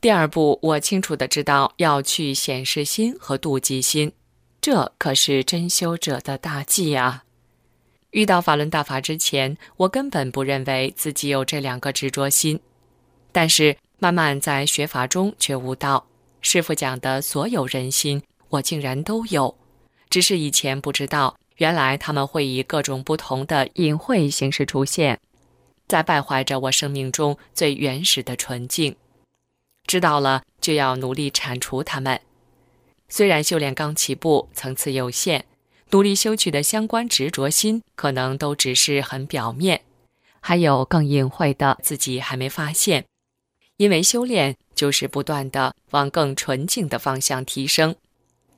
[0.00, 4.12] 第二步，我清楚的知道要去显示心和妒忌心，
[4.60, 7.24] 这可是真修者的大忌啊！
[8.10, 12.60] 遇到法轮大法之前，我根本不认为自己有这两个执着心，
[13.32, 16.06] 但是慢慢在学法中却悟到，
[16.42, 19.52] 师傅讲的所有人心，我竟然都有。
[20.08, 25.18] 只是以前不知道，原来他们会以各种不同的隐晦形式出现，
[25.88, 28.94] 在败坏着我生命中最原始的纯净。
[29.88, 32.20] 知道了，就要努力铲除它们。
[33.08, 35.46] 虽然修炼刚起步，层次有限，
[35.90, 39.80] 努力修去的相关执着心，可能都只是很表面，
[40.40, 43.06] 还有更隐晦的，自己还没发现。
[43.78, 47.96] 因为修炼就是不断的往更纯净的方向提升。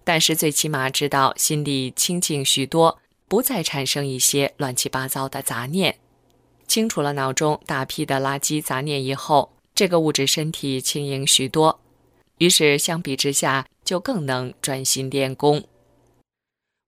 [0.02, 5.98] 但是最起码知道心里清净许多，不再产生一些乱七八糟的杂念。
[6.66, 11.80] 清除了脑中大批的垃圾杂念以后，这个物质身体轻盈许多。
[12.36, 15.64] 于是相比之下，就更能专心练功。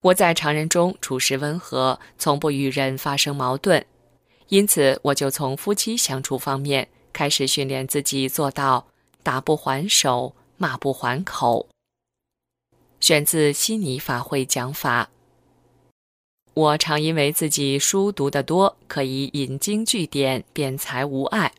[0.03, 3.83] 我在常人中处事温和，从不与人发生矛盾，
[4.49, 8.85] 因此我就从夫妻相处方面开始训练自己，做到
[9.23, 11.67] 打不还手，骂不还口。
[12.99, 15.09] 选自悉尼法会讲法。
[16.53, 21.51] 我常因为自己书读得多，可以引经据典，辩才无碍。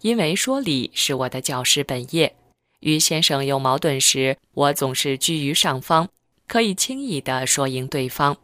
[0.00, 2.36] 因为说理是我的教师本业，
[2.80, 6.08] 与先生有矛盾时，我总是居于上方，
[6.46, 8.36] 可以轻易地说赢对方。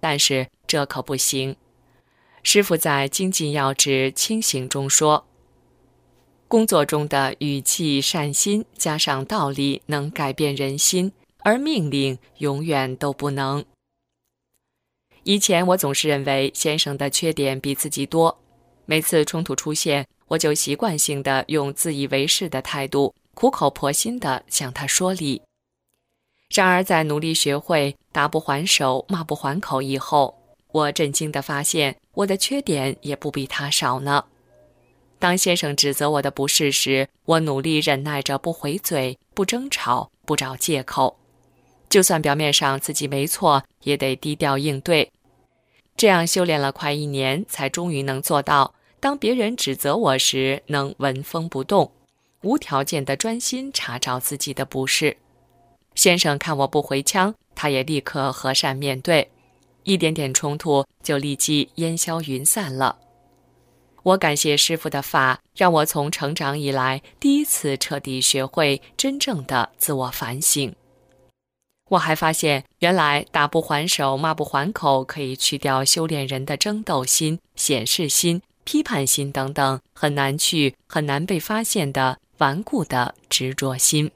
[0.00, 1.56] 但是这可不行。
[2.42, 5.26] 师傅在《精进要旨清醒》中说
[6.48, 13.64] ：“工作中的语气、善心，加上道理，能改变人心。”而命令永远都不能。
[15.22, 18.38] 以前我总是认为先生的缺点比自己多，
[18.84, 25.42] 每次冲突出现，我就习惯性的用自以为是的态度，苦口婆心的向他说理。
[26.54, 30.38] 然而，在努力学会打不还手、骂不还口以后，
[30.72, 34.26] 我震惊的发现，我的缺点也不比他少呢。
[35.18, 41.18] 当先生指责我的不是时，我努力忍耐着不回嘴、不争吵、不找借口，
[41.88, 45.10] 就算表面上自己没错，也得低调应对。
[45.96, 51.90] 这样修炼了快一年，才终于能做到：当别人指责我时，能纹风不动，
[52.42, 55.16] 无条件的专心查找自己的不是。
[55.94, 59.30] 先生看我不回枪，他也立刻和善面对，
[59.84, 62.98] 一点点冲突就立即烟消云散了。
[64.02, 70.74] 我感谢师傅的法，让我从成长以来第一次彻底学会真正的自我反省。
[71.90, 78.40] 我还发现，原来打不还手、骂不还口可以去掉修炼人的争斗心、显示心、
[78.70, 84.08] 批判心等等很难去、很难被发现的顽固的执着心。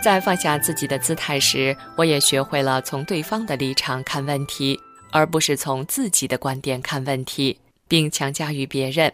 [0.00, 4.78] 在放下自己的姿态时，我也学会了从对方的立场看问题，
[5.10, 7.58] 而不是从自己的观点看问题，
[7.94, 9.12] 并强加于别人。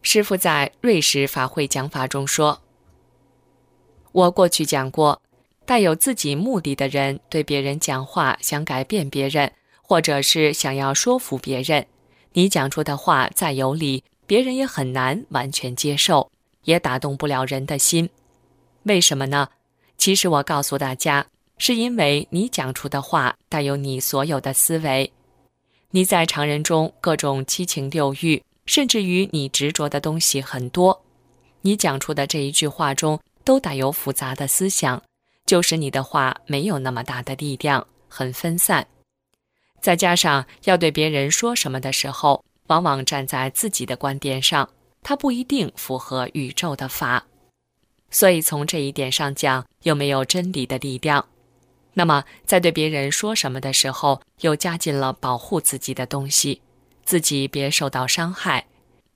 [0.00, 2.62] 师傅在瑞士法会讲法中说
[4.12, 5.20] ：“我过去讲过，
[5.66, 9.52] 带有自己目的的人对别人讲话，想改变别人，
[9.82, 11.86] 或者是想要说服别人，
[12.32, 16.30] 你讲出的话再有理，别人也很难完全接受，
[16.64, 18.08] 也打动不了人的心。
[18.84, 19.46] 为什么呢？”
[19.98, 21.26] 其实我告诉大家，
[21.58, 25.12] 是因为你讲出的话带有你所有的思维，
[25.90, 31.02] 你在常人中各种七情六欲，甚至于你执着的东西很多，
[31.62, 35.02] 你讲出的这一句话中都带有复杂的思想，
[35.46, 38.86] 就是你的话没有那么大的力量，很分散。
[39.80, 44.68] 再加上要对别人说什么的时候，往往站在自己的观点上，
[45.02, 47.24] 它不一定符合宇宙的法。
[48.10, 51.26] 所以从这一点上讲，又没有真理的力量。
[51.98, 56.62] 那么，在对别人说什么的时候，又加进了保护自己的东西，
[57.04, 58.66] 自己别受到伤害。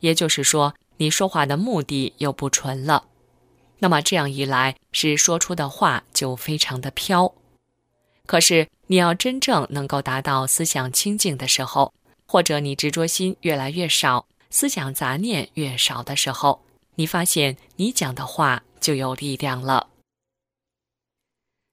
[0.00, 3.04] 也就是说，你说话的目的又不纯了。
[3.78, 7.32] 那么这样一来，是说出的话就非常的飘。
[8.26, 11.94] 可是，你要真正能够达到思想清净的时候，
[12.26, 16.64] 或者你执着心越来越少，思想杂念越少的时候，
[16.96, 18.64] 你发现你讲的话。
[18.80, 19.86] 就有力量了。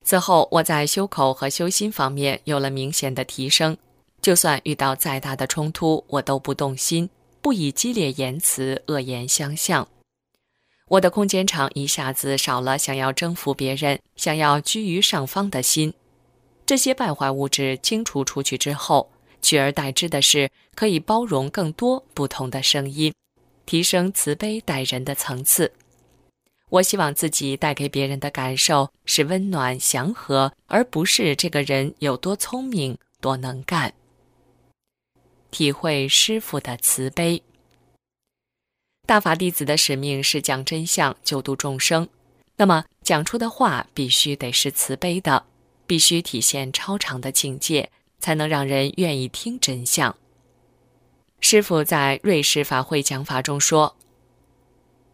[0.06, 3.78] 此后，我在修口和修心方面有了明显的提升。
[4.22, 7.10] 就算遇到再大的冲突，我都不动心，
[7.42, 9.88] 不以激烈言辞、恶言相向。
[10.88, 15.94] 我的空间场一下子少了想要征服别人、想要居于上方的心。
[16.66, 23.14] 这些败坏物质清除出去之后，取而代之的是可以包容更多不同的声音，
[23.66, 25.72] 提升慈悲待人的层次。
[26.70, 33.94] 我希望自己带给别人的感受是温暖祥和，而不是这个人有多聪明、多能干。
[35.50, 37.42] 体会师傅的慈悲。
[39.08, 42.08] 大法弟子的使命是讲真相、救度众生，
[42.58, 45.48] 那么讲出的话必须得是慈悲的，
[45.88, 47.90] 必须体现超常的境界，
[48.20, 50.16] 才能让人愿意听真相。
[51.40, 53.96] 师傅在瑞士法会讲法中说。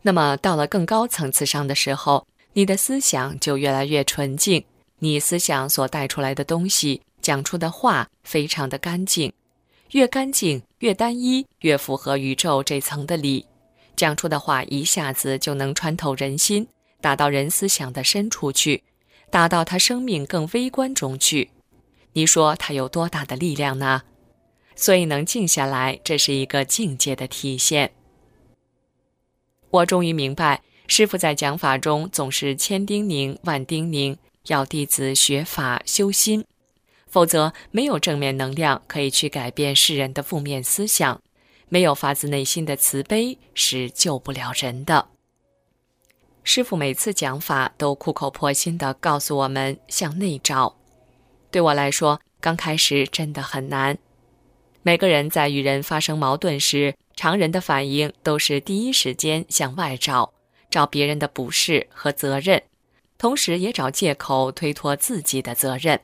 [0.05, 4.63] 那么到了更高层次上的时候，你的思想就越来越纯净，
[4.99, 9.33] 你思想所带出来的东西，讲出的话非常的干净，
[9.93, 13.47] 越干净越单一，越符合宇宙这层的理，
[13.95, 16.67] 讲出的话一下子就能穿透人心，
[17.01, 18.83] 打到人思想的深处去，
[19.31, 21.49] 打到他生命更微观中去。
[22.13, 24.03] 你说他有多大的力量呢？
[24.75, 27.91] 所以能静下来，这是一个境界的体现。
[29.69, 34.15] 我终于明白，师傅在讲法中总是千叮咛万叮咛，
[34.47, 36.45] 要弟子学法修心，
[37.07, 41.21] 否则没有正面能量可以去改变世人的负面思想，
[41.67, 45.07] 没有发自内心的慈悲是救不了人的。
[46.43, 50.77] 师傅每次讲法都苦口婆心地告诉我们向内找，
[51.49, 53.97] 对我来说，刚开始真的很难。
[54.87, 60.31] 每个人在与人发生矛盾时，常人的反应都是第一时间向外找，
[60.69, 62.61] 找别人的不是和责任，
[63.17, 65.99] 同时也找借口推脱自己的责任。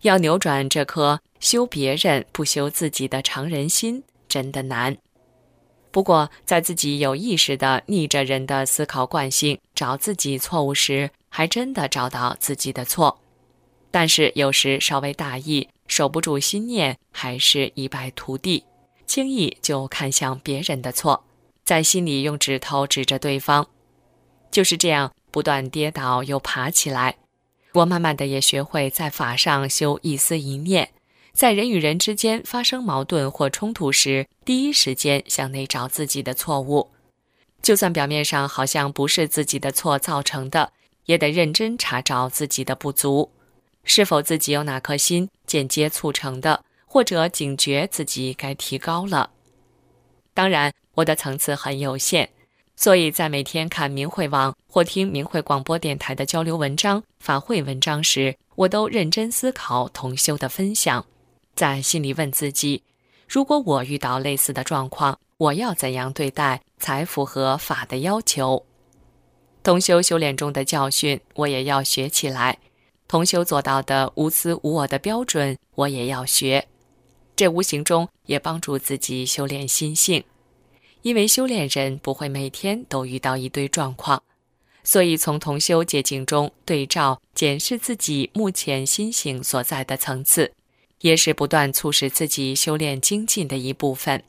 [0.00, 4.96] 要扭转这颗修别人不修自己的常人心，真的难。
[5.92, 13.20] 不过，在自己有意识的逆着人的思考惯性找自己错误时，还真的找到自己的错。
[13.92, 18.64] 但是有时稍微大意，守不住心念，还是一败涂地，
[19.06, 21.24] 轻易就看向别人的错，
[21.64, 23.66] 在心里用指头指着对方。
[24.50, 27.16] 就是这样，不断跌倒又爬起来。
[27.72, 30.90] 我慢慢的也学会在法上修一思一念。
[31.32, 36.92] 在人与人之间发生矛盾或冲突时，第一时间向内找自己的错误，
[37.60, 40.72] 就算表面上好像不是自己的错造成的，
[41.06, 43.32] 也得认真查找自己的不足，
[43.84, 49.30] 是否自己有哪颗心间接促成的，或者警觉自己该提高了。
[50.32, 52.28] 当然，我的层次很有限，
[52.76, 61.04] 所以在每天看明慧网或听明慧广播电台的交流文章、法会文章时，我都认真思考同修的分享。
[61.54, 62.82] 在心里问自己：
[63.28, 68.64] 如果我遇到类似的状况，我要怎样对待才符合法的要求？
[69.62, 72.56] 同修修炼中的教训，我也要学起来；
[73.14, 76.66] 同修做到的无私无我的标准，我也要学。
[77.36, 80.24] 这无形中也帮助自己修炼心性，
[81.02, 84.20] 因为修炼人不会每天都遇到一堆状况，
[84.82, 90.50] 所以从同修捷径中对照检视自己目前心性所在的层次。
[90.98, 94.24] 也是不断促使自己修炼精进的一部分。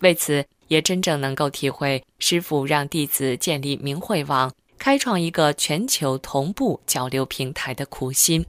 [0.00, 8.46] 为此，也真正能够体会师傅让弟子建立明慧网，开创一个全球同步交流平台的苦心。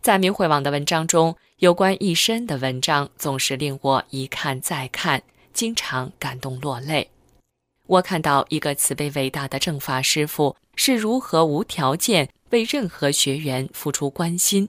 [0.00, 7.08] 在明慧网的文章中，有关一生的文章总是令我一看再看，经常感动落泪。
[7.86, 14.68] 我看到一个慈悲伟大的正法师傅是如何无条件为任何学员付出关心。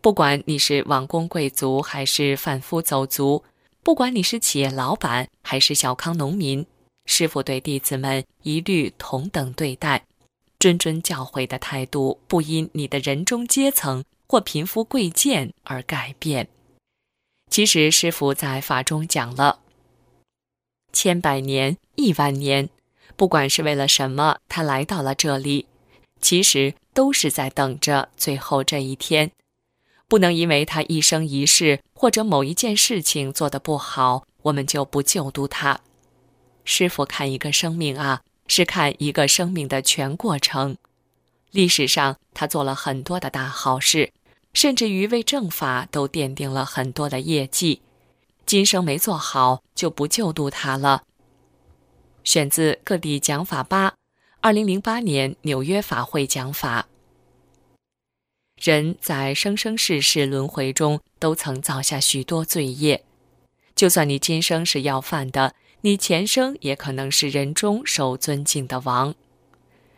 [0.00, 3.44] 不管你是王公贵族还是贩夫走卒，
[3.84, 6.66] 不管你是企业老板还是小康农民，
[7.06, 10.04] 师傅对弟子们一律同等对待，
[10.58, 16.48] 谆谆教诲的态度不因你的人中阶层或贫富贵贱而改变。
[17.50, 19.60] 其实师傅在法中讲了，
[20.92, 22.68] 千百年、亿万年，
[23.16, 25.66] 不管是为了什么，他来到了这里，
[26.20, 29.30] 其实都是在等着最后这一天。
[30.08, 35.80] 不能因为他一生一世或者某一件事情做得不好，我们就不救度他。
[36.64, 40.76] 师傅看一个生命啊，是看一个生命的全过程。
[41.50, 44.12] 历史上他做了很多的大好事，
[44.52, 47.82] 甚至于为正法都奠定了很多的业绩。
[48.46, 51.04] 今生没做好，就不救度他了。
[52.24, 53.90] 选自《各地讲法八》，
[54.40, 56.88] 二零零八年纽约法会讲法。
[58.60, 63.04] 人在生生世世轮回中，都曾造下许多罪业。
[63.74, 65.54] 就算你今生是要饭的，
[65.84, 69.14] 你前生也可能是人中受尊敬的王。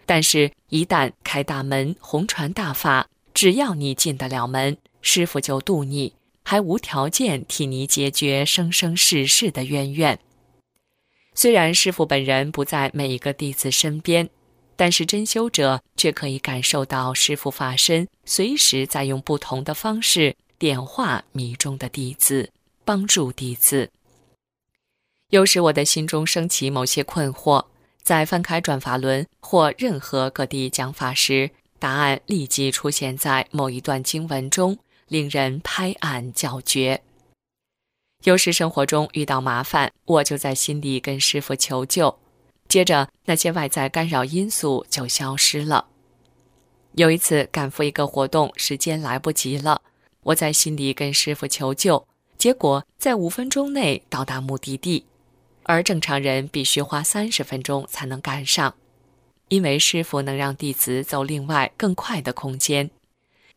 [0.04, 10.18] 但是，一旦开大门，红传大法，只要你进得了门，师傅就渡你，还无条件替你解决生生世世的冤怨。
[11.34, 14.28] 虽然师傅本人不在每一个弟子身边。
[14.78, 22.50] 但是真修者却可以感受到师傅法身随时在用不同的方式点化迷中的弟子，
[22.84, 23.90] 帮助弟子。
[25.30, 27.64] 有时我的心中升起某些困惑，
[28.00, 31.50] 在翻开转法轮或任何各地讲法时，
[31.80, 37.02] 答案立即出现在某一段经文中，令人拍案叫绝。
[38.22, 42.16] 有时生活中遇到麻烦，我就在心里跟师傅求救。
[42.68, 45.86] 接着，那些外在干扰因素就消失了。
[46.92, 49.82] 有一次赶赴一个活动，时间来不及了，
[50.22, 52.06] 我在心里跟师傅求救，
[52.38, 55.04] 结果在五分钟内到达目的地，
[55.68, 58.74] 而正常人必须花三十分钟才能赶上，
[59.48, 62.88] 因为师傅能让弟子走另外更快的空间。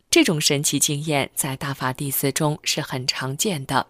[0.10, 3.86] 这种神奇经验在大法弟子中是很常见的。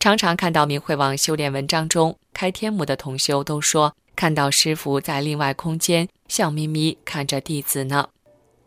[0.00, 8.08] 常常看到明慧网修炼文章中开天目的同修都说，看到师傅在另外空间笑眯眯看着弟子呢，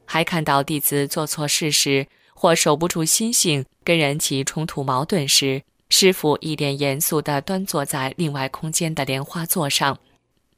[0.06, 10.00] 还看到弟子做错事时或守不住心性跟人起冲突矛盾时，师傅一脸严肃地端坐在另外空间的莲花座上，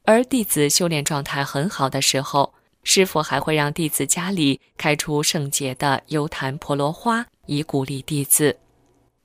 [0.04, 2.54] 而弟子修炼状态很好的时候，
[2.84, 8.58] 师傅还会让弟子家里开出圣洁的幽檀婆罗花，以鼓励弟子。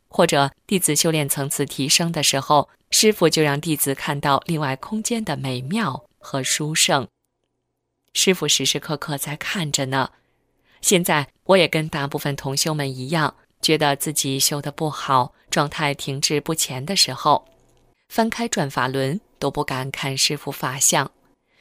[0.09, 7.09] 或者弟子修炼层次提升的时候，师傅就让弟子看到另外空间的美妙和殊胜。
[8.13, 10.11] 师傅时时刻刻在看着呢。
[10.83, 17.47] 现在我也跟大部分同修们一样，觉得自己修得不好，状态停滞不前的时候，
[18.09, 21.11] 翻开转法轮都不敢看师傅法相，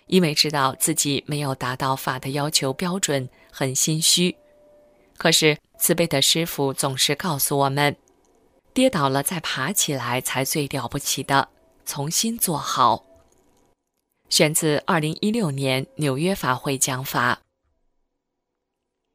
[0.08, 4.36] 因为知道自己没有达到法的要求标准，很心虚。
[5.18, 7.96] 可是慈悲的师傅总是告诉我们，
[8.74, 11.50] 跌倒了再爬起来才最了不起的，
[11.86, 13.06] 重新做好。
[14.30, 17.42] 选自二零一六年纽约法会讲法。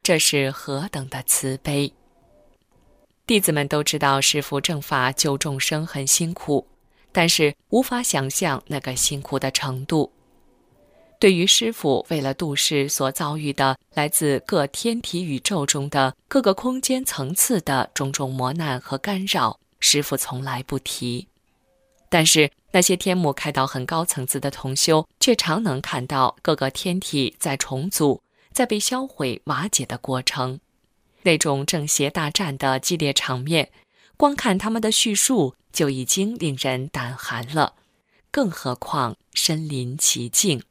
[0.02, 1.92] 这是何等的慈悲！
[3.26, 6.64] 弟子们都知道师父正法救众生很辛苦，
[7.10, 10.12] 但是无法想象那个辛苦的程度。
[11.18, 21.26] 对于师父为了度世所遭遇的来自各天体宇宙中的各个空间层次的种种磨难和干扰，师父从来不提。
[22.08, 28.22] 但是那些天目开到很高层次的同修，却常能看到各个天体在重组。
[28.52, 30.60] 在被销毁、瓦解的过程，
[31.26, 33.70] 那种正邪大战的激烈场面，
[34.16, 37.74] 光看他们的叙述就已经令人胆寒了，
[38.30, 40.62] 更何况身临其境。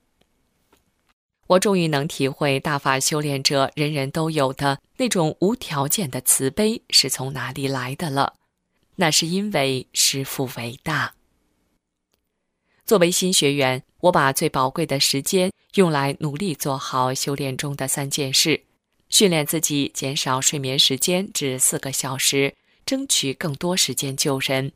[1.47, 8.33] 我终于能体会大法修炼者人人都有的那种无条件的慈悲是从哪里来的了。
[8.95, 11.13] 那是因为师父伟大。
[12.85, 18.64] 作为新学员，我把最宝贵的时间用来努力做好修炼中的三件事：
[19.09, 24.71] 训练自己减少睡眠时间至四个小时，争取更多时间救人，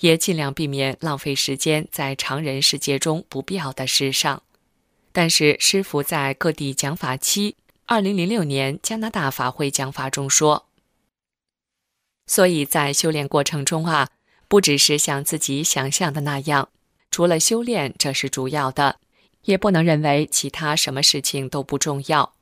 [0.00, 4.42] 也尽量避免浪费时间在常人世界中不必要的事上。
[5.12, 7.56] 但是师傅在各地讲法期，
[7.86, 10.66] 二零零六年加拿大法会讲法中说
[12.26, 14.08] ：“所以在修炼过程中啊，
[14.48, 16.68] 不只是像自己想象的那样。”
[17.10, 19.00] 除了修炼，这是主要的，
[19.42, 22.34] 也不能认为其他什么事情都不重要，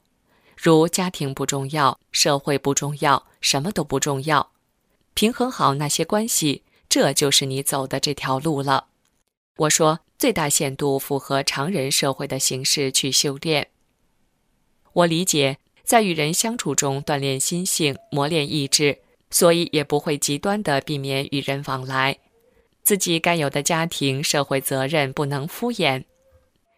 [0.61, 4.50] 如家庭不重要，社会不重要，什么都不重要。
[5.14, 8.86] 平衡好那些关系，这就是你走的这条路了。
[9.59, 13.68] 我说，最大限度符合常人社会的形式去修炼。
[14.94, 18.98] 我理解，在与人相处中锻炼心性，磨练意志，
[19.30, 22.18] 所以也不会极端的避免与人往来。
[22.82, 26.04] 自己该有的家庭、社会责任不能敷衍。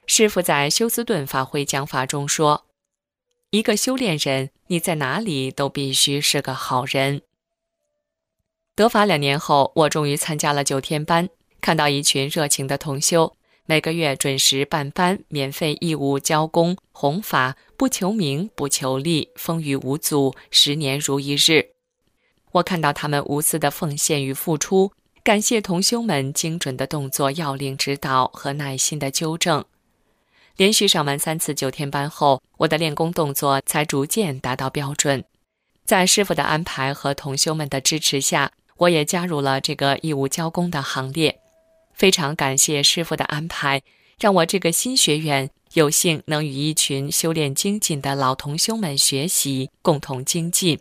[0.07, 2.67] 师傅在休斯顿法会讲法中说
[3.51, 7.23] ：“一个修炼人，你在哪里都必须是个好人。”
[8.77, 11.29] 得法两年后，我终于参加了九天班，
[11.61, 13.37] 看到一群热情的同修，
[13.67, 21.71] 每个月准时办班，免费义务教功弘法，不求名，不求利，风雨无阻，十年如一日。
[22.53, 24.93] 我看到他们无私的奉献与付出。
[25.23, 29.65] 感谢同修们精准的动作要领指导和耐心的纠正。
[30.57, 35.25] 连续上完三次九天班后，我的练功动作才逐渐达到标准。
[35.85, 41.41] 在师傅的安排和同修们的支持下，我也加入了这个义务教功的行列。
[41.95, 43.83] 非常感谢师傅的安排，
[44.19, 50.79] 让我这个新学员有幸能与一群修炼精进的老同修们学习，共同精进。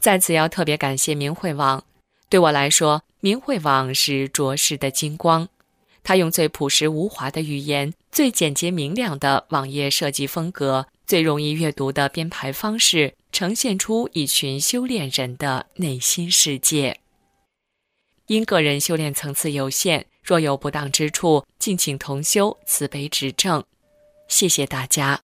[0.00, 1.84] 在此要特别感谢明慧网。
[2.28, 5.48] 对我来说，明慧网是卓世的金光。
[6.04, 17.00] 他用最朴实无华的语言、最简洁明亮的网页设计风格、最容易阅读的编排方式，呈现出一群修炼人的内心世界。
[18.26, 23.64] 因个人修炼层次有限，若有不当之处，敬请同修慈悲指正。
[24.28, 25.23] 谢谢大家。